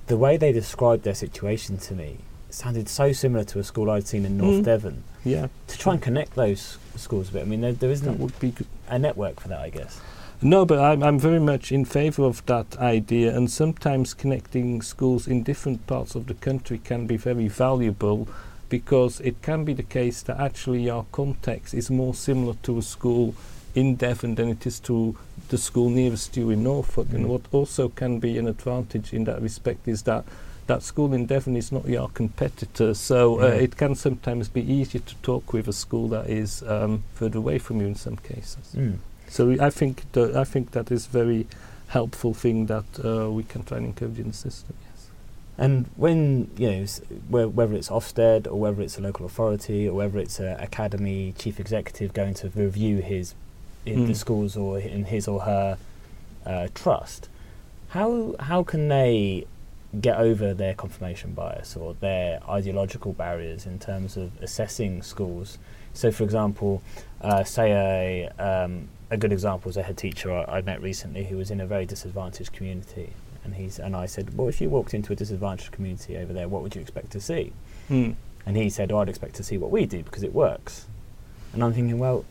the 0.06 0.16
way 0.16 0.36
they 0.36 0.52
described 0.52 1.04
their 1.04 1.14
situation 1.14 1.78
to 1.78 1.94
me 1.94 2.18
sounded 2.54 2.88
so 2.88 3.12
similar 3.12 3.44
to 3.44 3.58
a 3.58 3.64
school 3.64 3.90
I'd 3.90 4.06
seen 4.06 4.24
in 4.24 4.36
North 4.38 4.56
Mm. 4.60 4.64
Devon. 4.64 5.04
Yeah, 5.24 5.48
To 5.68 5.78
try 5.78 5.94
and 5.94 6.02
connect 6.02 6.34
those 6.34 6.78
schools 6.96 7.30
a 7.30 7.32
bit, 7.32 7.42
I 7.42 7.44
mean, 7.46 7.62
there, 7.62 7.72
there 7.72 7.90
isn't 7.90 8.18
would 8.18 8.38
be 8.38 8.50
good. 8.50 8.66
a 8.88 8.98
network 8.98 9.40
for 9.40 9.48
that, 9.48 9.60
I 9.60 9.70
guess. 9.70 10.00
No, 10.42 10.66
but 10.66 10.78
I'm, 10.78 11.02
I'm 11.02 11.18
very 11.18 11.40
much 11.40 11.72
in 11.72 11.84
favour 11.86 12.24
of 12.24 12.44
that 12.46 12.76
idea, 12.78 13.34
and 13.34 13.50
sometimes 13.50 14.12
connecting 14.12 14.82
schools 14.82 15.26
in 15.26 15.42
different 15.42 15.86
parts 15.86 16.14
of 16.14 16.26
the 16.26 16.34
country 16.34 16.78
can 16.78 17.06
be 17.06 17.16
very 17.16 17.48
valuable 17.48 18.28
because 18.68 19.20
it 19.20 19.40
can 19.40 19.64
be 19.64 19.72
the 19.72 19.82
case 19.82 20.20
that 20.22 20.38
actually 20.38 20.82
your 20.82 21.06
context 21.12 21.72
is 21.74 21.90
more 21.90 22.12
similar 22.14 22.54
to 22.64 22.76
a 22.78 22.82
school 22.82 23.34
in 23.74 23.96
Devon 23.96 24.34
than 24.34 24.48
it 24.48 24.66
is 24.66 24.78
to 24.80 25.16
the 25.48 25.56
school 25.58 25.88
nearest 25.88 26.36
you 26.36 26.50
in 26.50 26.62
Norfolk. 26.62 27.08
And 27.12 27.24
Mm. 27.24 27.28
what 27.28 27.42
also 27.52 27.88
can 27.88 28.18
be 28.20 28.36
an 28.38 28.46
advantage 28.46 29.12
in 29.14 29.24
that 29.24 29.40
respect 29.40 29.88
is 29.88 30.02
that 30.02 30.24
that 30.66 30.82
school 30.82 31.12
in 31.14 31.26
Devon 31.26 31.56
is 31.56 31.70
not 31.72 31.86
your 31.86 32.08
competitor, 32.08 32.94
so 32.94 33.40
uh, 33.40 33.46
Yeah. 33.48 33.54
it 33.54 33.76
can 33.76 33.94
sometimes 33.94 34.48
be 34.48 34.60
easier 34.62 35.02
to 35.04 35.14
talk 35.22 35.52
with 35.52 35.68
a 35.68 35.72
school 35.72 36.08
that 36.08 36.28
is 36.30 36.62
um, 36.62 37.02
further 37.14 37.38
away 37.38 37.58
from 37.58 37.80
you 37.80 37.86
in 37.86 37.94
some 37.94 38.16
cases. 38.16 38.74
Mm. 38.76 38.98
So 39.28 39.50
I 39.60 39.70
think 39.70 40.04
the, 40.12 40.38
I 40.38 40.44
think 40.44 40.70
that 40.72 40.90
is 40.90 41.06
very 41.06 41.46
helpful 41.88 42.34
thing 42.34 42.66
that 42.66 42.84
uh, 43.04 43.30
we 43.30 43.42
can 43.44 43.62
try 43.64 43.76
and 43.78 43.86
encourage 43.86 44.18
in 44.18 44.28
the 44.28 44.34
system. 44.34 44.74
Yes. 44.90 45.08
And 45.58 45.86
when 45.96 46.50
you 46.56 46.70
know 46.70 46.82
s- 46.82 47.00
whe- 47.28 47.52
whether 47.54 47.74
it's 47.74 47.88
Ofsted 47.88 48.46
or 48.46 48.58
whether 48.58 48.82
it's 48.82 48.98
a 48.98 49.00
local 49.00 49.26
authority 49.26 49.88
or 49.88 49.94
whether 49.94 50.18
it's 50.18 50.40
an 50.40 50.56
academy 50.60 51.34
chief 51.38 51.60
executive 51.60 52.12
going 52.12 52.34
to 52.34 52.48
review 52.54 52.98
his 52.98 53.34
in 53.86 54.06
the 54.06 54.12
Mm. 54.12 54.16
schools 54.16 54.56
or 54.56 54.78
in 54.78 55.04
his 55.04 55.28
or 55.28 55.40
her 55.40 55.76
uh, 56.46 56.68
trust, 56.74 57.28
how 57.88 58.34
how 58.40 58.62
can 58.62 58.88
they 58.88 59.46
get 60.00 60.18
over 60.18 60.54
their 60.54 60.74
confirmation 60.74 61.32
bias 61.32 61.76
or 61.76 61.94
their 61.94 62.40
ideological 62.48 63.12
barriers 63.12 63.66
in 63.66 63.78
terms 63.78 64.16
of 64.16 64.30
assessing 64.42 65.02
schools? 65.02 65.58
So, 65.92 66.10
for 66.10 66.24
example, 66.24 66.82
uh, 67.20 67.44
say 67.44 67.70
a 68.38 68.42
um, 68.42 68.88
a 69.10 69.16
good 69.16 69.32
example 69.32 69.70
is 69.70 69.76
a 69.76 69.82
head 69.82 69.96
teacher 69.96 70.32
I, 70.32 70.58
I 70.58 70.60
met 70.62 70.82
recently 70.82 71.24
who 71.24 71.36
was 71.36 71.50
in 71.50 71.60
a 71.60 71.66
very 71.66 71.86
disadvantaged 71.86 72.52
community, 72.52 73.10
and 73.44 73.54
he's 73.54 73.78
and 73.78 73.94
I 73.94 74.06
said, 74.06 74.36
well, 74.36 74.48
if 74.48 74.60
you 74.60 74.68
walked 74.68 74.94
into 74.94 75.12
a 75.12 75.16
disadvantaged 75.16 75.72
community 75.72 76.16
over 76.16 76.32
there, 76.32 76.48
what 76.48 76.62
would 76.62 76.74
you 76.74 76.80
expect 76.80 77.10
to 77.12 77.20
see? 77.20 77.52
Mm. 77.88 78.16
And 78.46 78.56
he 78.56 78.68
said, 78.68 78.92
oh, 78.92 78.98
I'd 78.98 79.08
expect 79.08 79.36
to 79.36 79.44
see 79.44 79.56
what 79.56 79.70
we 79.70 79.86
do 79.86 80.02
because 80.02 80.22
it 80.22 80.34
works. 80.34 80.86
And 81.52 81.62
I'm 81.62 81.72
thinking, 81.72 81.98
well, 81.98 82.24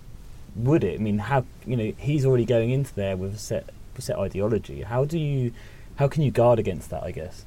would 0.55 0.83
it? 0.83 0.99
I 0.99 1.03
mean, 1.03 1.17
how 1.17 1.45
you 1.65 1.77
know 1.77 1.93
he's 1.97 2.25
already 2.25 2.45
going 2.45 2.69
into 2.69 2.93
there 2.93 3.15
with 3.15 3.35
a 3.35 3.37
set 3.37 3.69
set 3.99 4.17
ideology. 4.17 4.81
How 4.81 5.05
do 5.05 5.17
you 5.17 5.53
how 5.97 6.07
can 6.07 6.23
you 6.23 6.31
guard 6.31 6.59
against 6.59 6.89
that? 6.89 7.03
I 7.03 7.11
guess. 7.11 7.45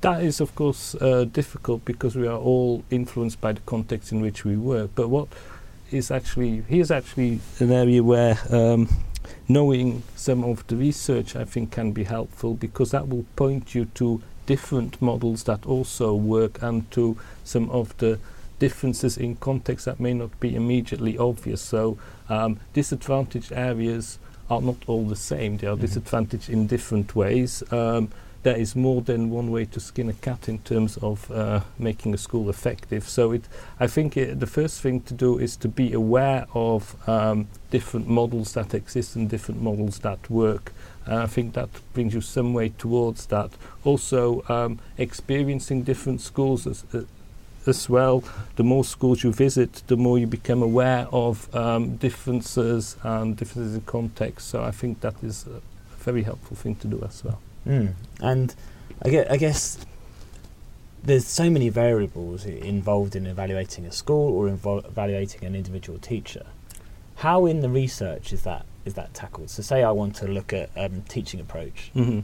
That 0.00 0.22
is, 0.22 0.40
of 0.40 0.54
course, 0.54 0.94
uh, 0.96 1.24
difficult 1.24 1.84
because 1.84 2.14
we 2.14 2.26
are 2.26 2.38
all 2.38 2.84
influenced 2.90 3.40
by 3.40 3.52
the 3.52 3.60
context 3.62 4.12
in 4.12 4.20
which 4.20 4.44
we 4.44 4.54
work. 4.56 4.90
But 4.94 5.08
what 5.08 5.28
is 5.90 6.10
actually 6.10 6.62
here's 6.68 6.90
actually 6.90 7.40
an 7.58 7.72
area 7.72 8.02
where 8.02 8.38
um, 8.50 8.88
knowing 9.48 10.02
some 10.14 10.44
of 10.44 10.66
the 10.66 10.76
research, 10.76 11.36
I 11.36 11.44
think, 11.44 11.70
can 11.70 11.92
be 11.92 12.04
helpful 12.04 12.54
because 12.54 12.90
that 12.90 13.08
will 13.08 13.24
point 13.36 13.74
you 13.74 13.86
to 13.96 14.22
different 14.46 15.00
models 15.00 15.44
that 15.44 15.64
also 15.66 16.14
work 16.14 16.60
and 16.62 16.90
to 16.90 17.16
some 17.44 17.70
of 17.70 17.96
the 17.98 18.18
differences 18.58 19.16
in 19.16 19.36
context 19.36 19.86
that 19.86 19.98
may 19.98 20.14
not 20.14 20.38
be 20.40 20.54
immediately 20.54 21.18
obvious. 21.18 21.60
So 21.60 21.98
um, 22.28 22.60
disadvantaged 22.72 23.52
areas 23.52 24.18
are 24.50 24.60
not 24.60 24.76
all 24.86 25.04
the 25.04 25.16
same. 25.16 25.56
They 25.58 25.66
are 25.66 25.76
Mhm. 25.76 25.80
disadvantaged 25.80 26.50
in 26.50 26.66
different 26.66 27.14
ways. 27.16 27.62
Um, 27.70 28.08
there 28.42 28.56
is 28.56 28.76
more 28.76 29.00
than 29.00 29.30
one 29.30 29.50
way 29.50 29.64
to 29.64 29.80
skin 29.80 30.10
a 30.10 30.12
cat 30.12 30.48
in 30.50 30.58
terms 30.58 30.98
of 30.98 31.30
uh, 31.30 31.60
making 31.78 32.12
a 32.12 32.18
school 32.18 32.50
effective. 32.50 33.08
So 33.08 33.32
it, 33.32 33.44
I 33.80 33.86
think 33.86 34.16
it, 34.18 34.38
the 34.38 34.46
first 34.46 34.82
thing 34.82 35.00
to 35.02 35.14
do 35.14 35.38
is 35.38 35.56
to 35.56 35.68
be 35.68 35.94
aware 35.94 36.46
of 36.52 36.94
um, 37.08 37.46
different 37.70 38.06
models 38.06 38.52
that 38.52 38.74
exist 38.74 39.16
and 39.16 39.30
different 39.30 39.62
models 39.62 40.00
that 40.00 40.28
work. 40.28 40.74
And 41.06 41.20
I 41.20 41.26
think 41.26 41.54
that 41.54 41.70
brings 41.94 42.12
you 42.12 42.20
some 42.20 42.52
way 42.52 42.68
towards 42.68 43.26
that. 43.26 43.50
Also, 43.82 44.42
um, 44.50 44.78
experiencing 44.98 45.82
different 45.82 46.20
schools 46.20 46.66
as, 46.66 46.84
uh, 46.92 47.00
as 47.68 47.88
well. 47.88 48.22
The 48.56 48.64
more 48.64 48.84
schools 48.84 49.22
you 49.22 49.32
visit, 49.32 49.82
the 49.86 49.96
more 49.96 50.18
you 50.18 50.26
become 50.26 50.62
aware 50.62 51.06
of 51.12 51.54
um, 51.54 51.96
differences 51.96 52.96
and 53.02 53.36
differences 53.36 53.74
in 53.74 53.80
context. 53.82 54.48
So 54.48 54.62
I 54.62 54.70
think 54.70 55.00
that 55.00 55.14
is 55.22 55.46
a 55.46 55.60
very 56.02 56.22
helpful 56.22 56.56
thing 56.56 56.76
to 56.76 56.86
do 56.86 57.02
as 57.06 57.22
well. 57.24 57.40
Mm. 57.66 57.94
And 58.20 58.54
I 59.02 59.08
guess, 59.10 59.26
I 59.30 59.36
guess 59.36 59.78
there's 61.02 61.26
so 61.26 61.50
many 61.50 61.68
variables 61.68 62.44
involved 62.46 63.14
in 63.16 63.26
evaluating 63.26 63.84
a 63.86 63.92
school 63.92 64.32
or 64.36 64.48
invol- 64.48 64.84
evaluating 64.86 65.44
an 65.44 65.54
individual 65.54 65.98
teacher. 65.98 66.46
How 67.16 67.46
in 67.46 67.60
the 67.60 67.68
research 67.68 68.32
is 68.32 68.42
that 68.42 68.66
is 68.84 68.94
that 68.94 69.14
tackled? 69.14 69.48
So 69.48 69.62
say 69.62 69.82
I 69.82 69.90
want 69.92 70.14
to 70.16 70.26
look 70.26 70.52
at 70.52 70.68
um, 70.76 71.02
teaching 71.08 71.40
approach, 71.40 71.90
Mm-hmm. 71.94 72.20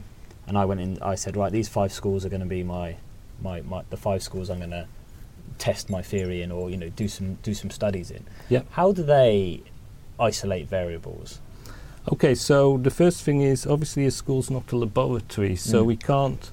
and 0.47 0.57
I 0.57 0.65
went 0.65 0.79
in. 0.81 1.01
I 1.01 1.15
said, 1.15 1.35
right, 1.35 1.51
these 1.51 1.67
five 1.69 1.91
schools 1.91 2.23
are 2.25 2.29
going 2.29 2.41
to 2.41 2.45
be 2.47 2.61
my, 2.63 2.97
my, 3.41 3.61
my 3.61 3.83
the 3.89 3.97
five 3.97 4.21
schools 4.21 4.49
I'm 4.49 4.59
going 4.59 4.69
to 4.71 4.87
test 5.61 5.89
my 5.89 6.01
theory 6.01 6.41
in, 6.43 6.51
or 6.51 6.69
you 6.71 6.77
know, 6.81 6.89
do 7.03 7.07
some 7.07 7.29
do 7.43 7.53
some 7.53 7.69
studies 7.79 8.09
in. 8.17 8.23
Yep. 8.49 8.65
How 8.71 8.91
do 8.97 9.03
they 9.03 9.61
isolate 10.19 10.67
variables? 10.67 11.39
Okay, 12.13 12.33
so 12.35 12.77
the 12.77 12.89
first 12.89 13.21
thing 13.25 13.41
is 13.41 13.67
obviously 13.67 14.05
a 14.07 14.11
school's 14.11 14.49
not 14.49 14.71
a 14.71 14.75
laboratory, 14.85 15.55
so 15.55 15.83
Mm. 15.83 15.87
we 15.91 15.95
can't 15.97 16.43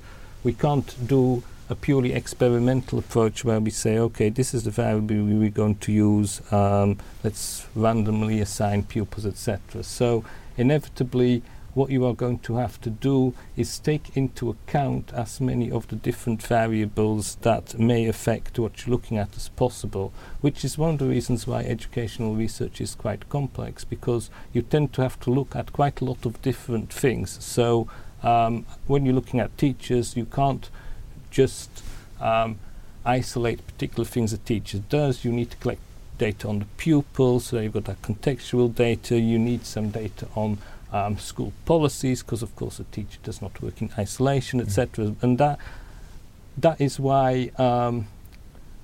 we 0.44 0.52
can't 0.52 0.88
do 1.14 1.42
a 1.70 1.74
purely 1.74 2.12
experimental 2.12 2.98
approach 2.98 3.44
where 3.44 3.60
we 3.60 3.70
say, 3.70 3.98
okay, 3.98 4.28
this 4.30 4.54
is 4.54 4.62
the 4.62 4.70
variable 4.70 5.16
we're 5.40 5.50
going 5.62 5.76
to 5.86 5.92
use. 5.92 6.40
Um, 6.52 6.96
let's 7.24 7.66
randomly 7.74 8.40
assign 8.40 8.82
pupils, 8.84 9.26
etc. 9.26 9.82
So 9.82 10.24
inevitably, 10.56 11.42
what 11.78 11.90
you 11.90 12.04
are 12.04 12.12
going 12.12 12.40
to 12.40 12.56
have 12.56 12.80
to 12.80 12.90
do 12.90 13.32
is 13.56 13.78
take 13.78 14.16
into 14.16 14.50
account 14.50 15.12
as 15.14 15.40
many 15.40 15.70
of 15.70 15.86
the 15.86 15.94
different 15.94 16.42
variables 16.42 17.36
that 17.42 17.78
may 17.78 18.08
affect 18.08 18.58
what 18.58 18.84
you're 18.84 18.96
looking 18.96 19.16
at 19.16 19.36
as 19.36 19.48
possible, 19.50 20.12
which 20.40 20.64
is 20.64 20.76
one 20.76 20.90
of 20.90 20.98
the 20.98 21.06
reasons 21.06 21.46
why 21.46 21.62
educational 21.62 22.34
research 22.34 22.80
is 22.80 22.96
quite 22.96 23.28
complex 23.28 23.84
because 23.84 24.28
you 24.52 24.60
tend 24.60 24.92
to 24.92 25.02
have 25.02 25.20
to 25.20 25.30
look 25.30 25.54
at 25.54 25.72
quite 25.72 26.00
a 26.00 26.04
lot 26.04 26.26
of 26.26 26.42
different 26.42 26.92
things. 26.92 27.38
So 27.44 27.88
um, 28.24 28.66
when 28.88 29.06
you're 29.06 29.14
looking 29.14 29.38
at 29.38 29.56
teachers, 29.56 30.16
you 30.16 30.24
can't 30.24 30.68
just 31.30 31.70
um, 32.20 32.58
isolate 33.04 33.64
particular 33.64 34.04
things 34.04 34.32
a 34.32 34.38
teacher 34.38 34.80
does. 34.88 35.24
You 35.24 35.30
need 35.30 35.52
to 35.52 35.56
collect 35.58 35.82
data 36.18 36.48
on 36.48 36.58
the 36.58 36.64
pupils, 36.76 37.46
so 37.46 37.60
you've 37.60 37.74
got 37.74 37.84
that 37.84 38.02
contextual 38.02 38.74
data. 38.74 39.16
You 39.16 39.38
need 39.38 39.64
some 39.64 39.90
data 39.90 40.26
on 40.34 40.58
um, 40.92 41.18
school 41.18 41.52
policies, 41.64 42.22
because 42.22 42.42
of 42.42 42.54
course 42.56 42.80
a 42.80 42.84
teacher 42.84 43.18
does 43.22 43.40
not 43.42 43.60
work 43.62 43.80
in 43.82 43.90
isolation, 43.98 44.60
Mm. 44.60 44.64
etc. 44.66 45.14
And 45.22 45.38
that 45.38 45.58
that 46.56 46.80
is 46.80 46.98
why 46.98 47.50
um, 47.56 48.08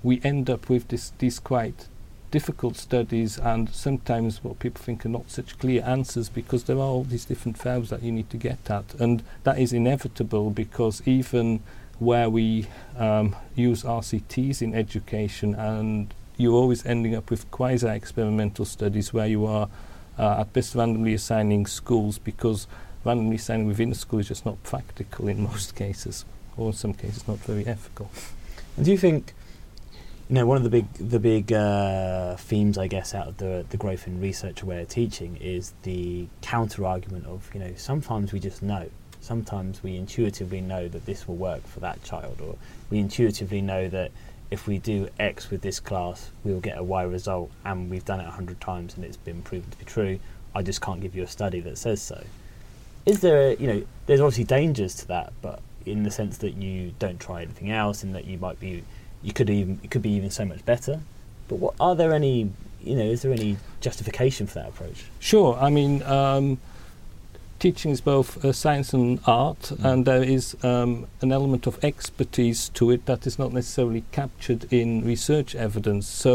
we 0.03 0.21
end 0.23 0.49
up 0.49 0.69
with 0.69 0.89
this, 0.89 1.13
these 1.19 1.39
quite 1.41 1.89
difficult 2.31 2.77
studies 2.77 3.39
and 3.39 3.69
sometimes 3.71 4.43
what 4.43 4.59
people 4.59 4.83
think 4.83 5.07
are 5.07 5.09
not 5.09 5.31
such 5.31 5.57
clear 5.59 5.83
answers 5.85 6.29
because 6.29 6.65
there 6.65 6.77
are 6.77 6.81
all 6.81 7.05
these 7.05 7.25
different 7.25 7.57
variables 7.57 7.91
that 7.91 8.03
you 8.03 8.11
need 8.13 8.29
to 8.29 8.37
get 8.37 8.69
at 8.69 8.93
and 8.99 9.23
that 9.45 9.57
is 9.59 9.73
inevitable 9.73 10.51
because 10.51 11.01
even 11.07 11.61
where 12.01 12.29
we 12.29 12.67
um, 12.99 13.35
use 13.55 13.85
RCTs 13.85 14.61
in 14.63 14.75
education 14.75 15.55
and 15.55 16.13
you're 16.37 16.55
always 16.55 16.85
ending 16.85 17.15
up 17.15 17.31
with 17.31 17.49
quasi-experimental 17.53 18.65
studies 18.65 19.13
where 19.13 19.29
you 19.29 19.47
are 19.47 19.69
uh, 20.19 20.41
at 20.41 20.53
best 20.53 20.75
randomly 20.75 21.15
assigning 21.15 21.67
schools 21.67 22.19
because 22.19 22.67
randomly 23.05 23.37
assigning 23.37 23.67
within 23.67 23.93
a 23.93 23.95
school 23.95 24.19
is 24.19 24.29
just 24.29 24.47
not 24.47 24.63
practical 24.63 25.29
in 25.29 25.43
most 25.51 25.75
cases 25.75 26.25
or 26.57 26.69
in 26.69 26.73
some 26.73 26.95
cases 26.95 27.27
not 27.29 27.39
very 27.39 27.67
ethical. 27.67 28.11
And 28.77 28.85
do 28.85 28.91
you 28.91 28.99
think, 28.99 29.35
you 30.29 30.35
know, 30.35 30.47
one 30.47 30.57
of 30.57 30.63
the 30.63 30.71
big 30.71 30.93
the 30.95 31.21
big 31.21 31.53
uh, 31.53 32.37
themes, 32.37 32.79
I 32.79 32.87
guess, 32.87 33.15
out 33.15 33.29
of 33.29 33.37
the 33.39 33.65
the 33.69 33.77
growth 33.77 34.07
in 34.07 34.21
research-aware 34.21 34.85
teaching 34.87 35.37
is 35.37 35.73
the 35.83 36.27
counter 36.43 36.85
argument 36.85 37.27
of, 37.27 37.51
you 37.53 37.61
know, 37.61 37.73
sometimes 37.77 38.33
we 38.33 38.41
just 38.41 38.63
know, 38.63 38.89
sometimes 39.21 39.83
we 39.83 39.97
intuitively 39.97 40.61
know 40.61 40.89
that 40.89 41.07
this 41.07 41.29
will 41.29 41.37
work 41.37 41.67
for 41.67 41.81
that 41.81 42.03
child, 42.05 42.41
or 42.41 42.57
we 42.91 42.99
intuitively 42.99 43.61
know 43.61 43.89
that 43.89 44.11
if 44.55 44.69
we 44.69 44.79
do 44.79 45.09
X 45.19 45.51
with 45.51 45.63
this 45.63 45.81
class, 45.81 46.31
we'll 46.45 46.61
get 46.61 46.79
a 46.79 46.83
Y 46.83 47.03
result, 47.03 47.51
and 47.65 47.91
we've 47.91 48.05
done 48.05 48.21
it 48.21 48.27
a 48.27 48.31
hundred 48.31 48.61
times 48.61 48.95
and 48.95 49.05
it's 49.05 49.17
been 49.17 49.43
proven 49.43 49.69
to 49.69 49.77
be 49.77 49.85
true. 49.85 50.21
I 50.55 50.63
just 50.63 50.81
can't 50.81 51.01
give 51.01 51.17
you 51.17 51.25
a 51.25 51.27
study 51.27 51.59
that 51.61 51.77
says 51.77 52.01
so. 52.01 52.23
Is 53.05 53.21
there, 53.21 53.55
you 53.55 53.67
know, 53.67 53.83
there's 54.07 54.21
obviously 54.21 54.45
dangers 54.45 54.95
to 54.97 55.09
that, 55.09 55.33
but 55.43 55.61
in 55.85 56.05
the 56.05 56.11
sense 56.11 56.39
that 56.39 56.55
you 56.55 56.95
don't 57.01 57.19
try 57.19 57.43
anything 57.43 57.73
else, 57.73 58.05
and 58.05 58.15
that 58.15 58.27
you 58.27 58.39
might 58.39 58.61
be 58.61 58.85
you 59.25 59.33
could 59.33 59.51
even 59.51 59.81
it 59.83 59.91
could 59.91 60.03
be 60.03 60.11
even 60.11 60.31
so 60.31 60.45
much 60.45 60.65
better. 60.65 61.01
But 61.49 61.57
what 61.57 61.75
are 61.81 61.97
there 61.97 62.15
any 62.15 62.53
you 62.81 62.95
know 62.95 63.05
is 63.05 63.23
there 63.23 63.33
any 63.33 63.57
justification 63.81 64.47
for 64.47 64.55
that 64.61 64.69
approach? 64.69 65.05
Sure. 65.19 65.59
I 65.61 65.69
mean, 65.69 66.01
um, 66.05 66.59
teaching 67.65 67.93
is 67.93 68.03
both 68.03 68.45
uh, 68.45 68.53
science 68.53 68.93
and 68.93 69.19
art, 69.27 69.63
Mm. 69.73 69.85
and 69.89 70.05
there 70.05 70.23
is 70.37 70.45
um, 70.63 71.07
an 71.23 71.33
element 71.33 71.67
of 71.67 71.75
expertise 71.83 72.69
to 72.79 72.91
it 72.91 73.07
that 73.07 73.27
is 73.27 73.39
not 73.39 73.53
necessarily 73.53 74.03
captured 74.13 74.63
in 74.71 74.89
research 75.13 75.55
evidence. 75.55 76.07
So, 76.25 76.35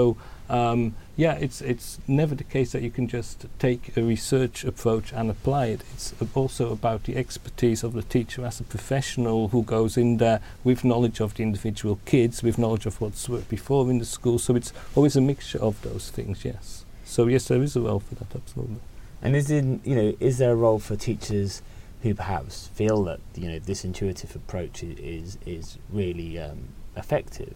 um, 0.50 0.96
yeah, 1.24 1.36
it's 1.46 1.62
it's 1.62 2.00
never 2.08 2.36
the 2.36 2.50
case 2.56 2.70
that 2.74 2.82
you 2.82 2.92
can 2.98 3.08
just 3.08 3.46
take 3.60 3.84
a 3.96 4.02
research 4.02 4.66
approach 4.72 5.14
and 5.14 5.30
apply 5.30 5.66
it. 5.74 5.82
It's 5.94 6.14
also 6.34 6.64
about 6.72 7.04
the 7.04 7.16
expertise 7.24 7.86
of 7.88 7.92
the 7.94 8.06
teacher 8.16 8.42
as 8.46 8.60
a 8.60 8.64
professional 8.64 9.50
who 9.54 9.62
goes 9.78 9.98
in 9.98 10.18
there 10.18 10.40
with 10.64 10.84
knowledge 10.84 11.20
of 11.24 11.34
the 11.36 11.44
individual 11.44 11.96
kids, 12.06 12.42
with 12.44 12.58
knowledge 12.58 12.88
of 12.88 13.00
what's 13.02 13.30
worked 13.30 13.50
before 13.50 13.92
in 13.92 14.00
the 14.00 14.06
school. 14.18 14.40
So 14.40 14.56
it's 14.56 14.74
always 14.96 15.16
a 15.16 15.22
mixture 15.22 15.62
of 15.62 15.76
those 15.82 16.10
things. 16.16 16.44
Yes. 16.44 16.86
So 17.06 17.28
yes, 17.30 17.48
there 17.48 17.64
is 17.64 17.76
a 17.76 17.82
role 17.82 18.00
for 18.00 18.16
that. 18.16 18.36
Absolutely. 18.36 18.82
And 19.22 19.36
is 19.36 19.50
in 19.52 19.82
you 19.84 19.96
know 19.96 20.16
is 20.20 20.38
there 20.38 20.52
a 20.52 20.56
role 20.56 20.80
for 20.80 20.96
teachers 20.96 21.62
who 22.04 22.14
perhaps 22.14 22.68
feel 22.68 23.04
that 23.04 23.20
you 23.36 23.50
know 23.52 23.60
this 23.60 23.84
intuitive 23.84 24.36
approach 24.36 24.84
is 24.84 25.38
is 25.46 25.78
really 25.92 26.40
um, 26.40 26.70
effective? 26.96 27.56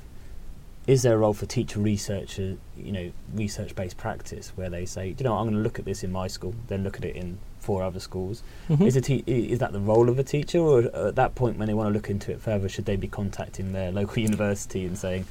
is 0.86 1.04
there 1.04 1.14
a 1.16 1.18
role 1.18 1.34
for 1.34 1.46
teacher 1.46 1.80
researcher, 1.80 2.58
you 2.78 2.92
know, 2.92 3.12
research-based 3.34 3.96
practice 3.96 4.52
where 4.56 4.70
they 4.70 4.86
say, 4.86 5.16
you 5.18 5.24
know, 5.24 5.38
I'm 5.38 5.46
going 5.46 5.56
to 5.56 5.62
look 5.62 5.80
at 5.80 5.86
this 5.86 6.04
in 6.04 6.12
my 6.12 6.28
school, 6.28 6.54
then 6.68 6.84
look 6.84 6.98
at 6.98 7.06
it 7.06 7.16
in 7.16 7.38
four 7.60 7.82
other 7.84 8.02
schools. 8.02 8.44
Mhm. 8.70 8.86
Is, 8.86 9.00
te- 9.02 9.24
is 9.26 9.60
that 9.60 9.72
the 9.72 9.80
role 9.80 10.10
of 10.10 10.20
a 10.20 10.24
teacher, 10.24 10.60
or 10.60 10.80
at 11.08 11.16
that 11.16 11.36
point, 11.36 11.58
when 11.58 11.68
they 11.70 11.74
want 11.74 11.88
to 11.88 11.94
look 11.94 12.10
into 12.10 12.34
it 12.34 12.42
further, 12.42 12.68
should 12.68 12.84
they 12.84 12.98
be 12.98 13.08
contacting 13.08 13.72
their 13.72 13.92
local 14.00 14.22
university 14.22 14.86
and 14.86 14.98
saying, 14.98 15.26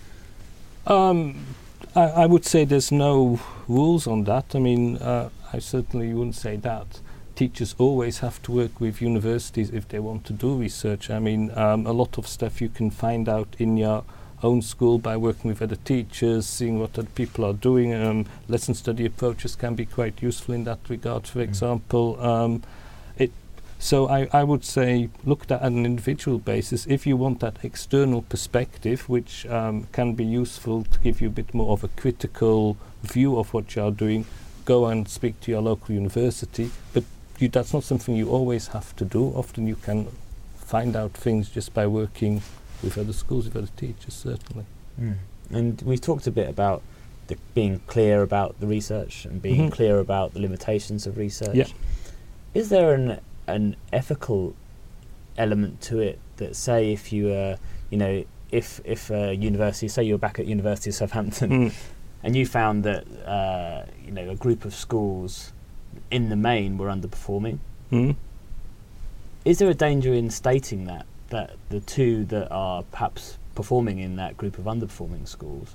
Um, 0.87 1.45
I, 1.95 2.03
I 2.03 2.27
would 2.27 2.45
say 2.45 2.65
there's 2.65 2.93
no 2.93 3.41
rules 3.69 4.07
on 4.07 4.25
that. 4.25 4.55
I 4.55 4.59
mean, 4.59 4.97
uh, 4.99 5.31
I 5.53 5.59
certainly 5.59 6.13
wouldn't 6.15 6.37
say 6.37 6.57
that. 6.57 7.01
Teachers 7.35 7.75
always 7.79 8.19
have 8.19 8.43
to 8.43 8.53
work 8.53 8.81
with 8.81 9.01
universities 9.03 9.71
if 9.71 9.89
they 9.89 9.99
want 9.99 10.25
to 10.27 10.33
do 10.33 10.55
research. 10.55 11.11
I 11.11 11.19
mean, 11.19 11.51
um, 11.57 11.87
a 11.87 11.93
lot 11.93 12.19
of 12.19 12.27
stuff 12.29 12.61
you 12.61 12.69
can 12.69 12.91
find 12.91 13.29
out 13.29 13.55
in 13.59 13.77
your 13.77 14.05
own 14.43 14.61
school 14.61 14.99
by 14.99 15.17
working 15.17 15.49
with 15.51 15.63
other 15.63 15.77
teachers, 15.77 16.47
seeing 16.47 16.79
what 16.79 16.99
other 16.99 17.09
people 17.15 17.45
are 17.45 17.53
doing. 17.53 17.95
Um, 17.95 18.27
lesson 18.49 18.75
study 18.75 19.07
approaches 19.07 19.55
can 19.57 19.75
be 19.75 19.87
quite 19.87 20.21
useful 20.21 20.55
in 20.55 20.65
that 20.65 20.81
regard, 20.89 21.27
for 21.27 21.39
Mm. 21.39 21.45
example. 21.45 22.21
Um, 22.21 22.63
so 23.83 24.09
I, 24.09 24.29
I 24.33 24.45
would 24.45 24.65
say 24.65 25.09
look 25.25 25.43
at 25.43 25.49
that 25.49 25.63
on 25.63 25.73
an 25.79 25.85
individual 25.85 26.39
basis. 26.39 26.87
If 26.87 27.05
you 27.05 27.17
want 27.17 27.41
that 27.41 27.57
external 27.65 28.23
perspective, 28.23 29.09
which 29.09 29.45
um, 29.47 29.89
can 29.91 30.15
be 30.15 30.25
useful 30.25 30.85
to 30.85 30.99
give 31.01 31.21
you 31.21 31.27
a 31.27 31.31
bit 31.33 31.53
more 31.53 31.73
of 31.73 31.83
a 31.83 31.89
critical 31.89 32.77
view 33.03 33.37
of 33.41 33.53
what 33.53 33.75
you 33.75 33.83
are 33.83 33.91
doing, 33.91 34.25
go 34.65 34.87
and 34.87 35.09
speak 35.09 35.41
to 35.41 35.51
your 35.51 35.63
local 35.63 35.93
university. 35.97 36.71
But 36.93 37.03
you, 37.41 37.49
that's 37.49 37.73
not 37.75 37.83
something 37.83 38.15
you 38.15 38.31
always 38.31 38.69
have 38.69 38.95
to 38.97 39.05
do. 39.05 39.33
Often 39.35 39.67
you 39.67 39.75
can 39.75 40.07
find 40.55 40.95
out 40.95 41.11
things 41.15 41.51
just 41.51 41.75
by 41.75 41.89
working 41.89 42.43
with 42.85 42.97
other 42.97 43.13
schools, 43.13 43.47
with 43.47 43.57
other 43.57 43.73
teachers, 43.77 44.15
certainly. 44.15 44.65
And 45.51 45.83
we've 45.83 46.01
talked 46.01 46.29
a 46.29 46.31
bit 46.31 46.49
about 46.49 46.83
the 47.27 47.37
being 47.55 47.81
clear 47.89 48.23
about 48.23 48.61
the 48.61 48.69
research 48.69 49.25
and 49.25 49.43
being 49.43 49.69
Mhm. 49.71 49.73
clear 49.73 49.99
about 49.99 50.35
the 50.35 50.41
limitations 50.41 51.05
of 51.07 51.17
research. 51.17 51.57
Yeah. 51.57 51.67
Is 52.55 52.69
there 52.69 52.95
an 52.95 53.19
an 53.47 53.77
ethical 53.93 54.55
element 55.37 55.81
to 55.81 55.99
it 56.01 56.19
that 56.37 56.55
say 56.57 56.93
if 56.93 57.13
you 57.13 57.29
uh, 57.31 57.57
you 57.91 57.99
know 57.99 58.25
if 58.51 58.81
if 58.85 59.11
a 59.11 59.35
university 59.35 59.89
say 59.89 60.03
you're 60.03 60.19
back 60.19 60.39
at 60.39 60.47
University 60.47 60.91
of 60.91 60.95
Southampton 60.97 61.51
Mm. 61.51 61.73
and 62.23 62.37
you 62.37 62.47
found 62.47 62.85
that 62.85 63.05
uh, 63.27 63.85
you 64.05 64.13
know 64.13 64.29
a 64.31 64.35
group 64.37 64.65
of 64.65 64.75
schools 64.75 65.53
in 66.11 66.29
the 66.29 66.37
main 66.37 66.77
were 66.79 66.89
underperforming 66.89 67.59
Mm. 67.91 68.17
is 69.45 69.59
there 69.59 69.69
a 69.71 69.75
danger 69.75 70.13
in 70.13 70.31
stating 70.31 70.85
that 70.87 71.07
that 71.31 71.57
the 71.71 71.81
two 71.81 72.25
that 72.27 72.49
are 72.51 72.83
perhaps 72.85 73.39
performing 73.55 73.99
in 73.99 74.17
that 74.17 74.37
group 74.37 74.59
of 74.59 74.65
underperforming 74.65 75.27
schools 75.27 75.75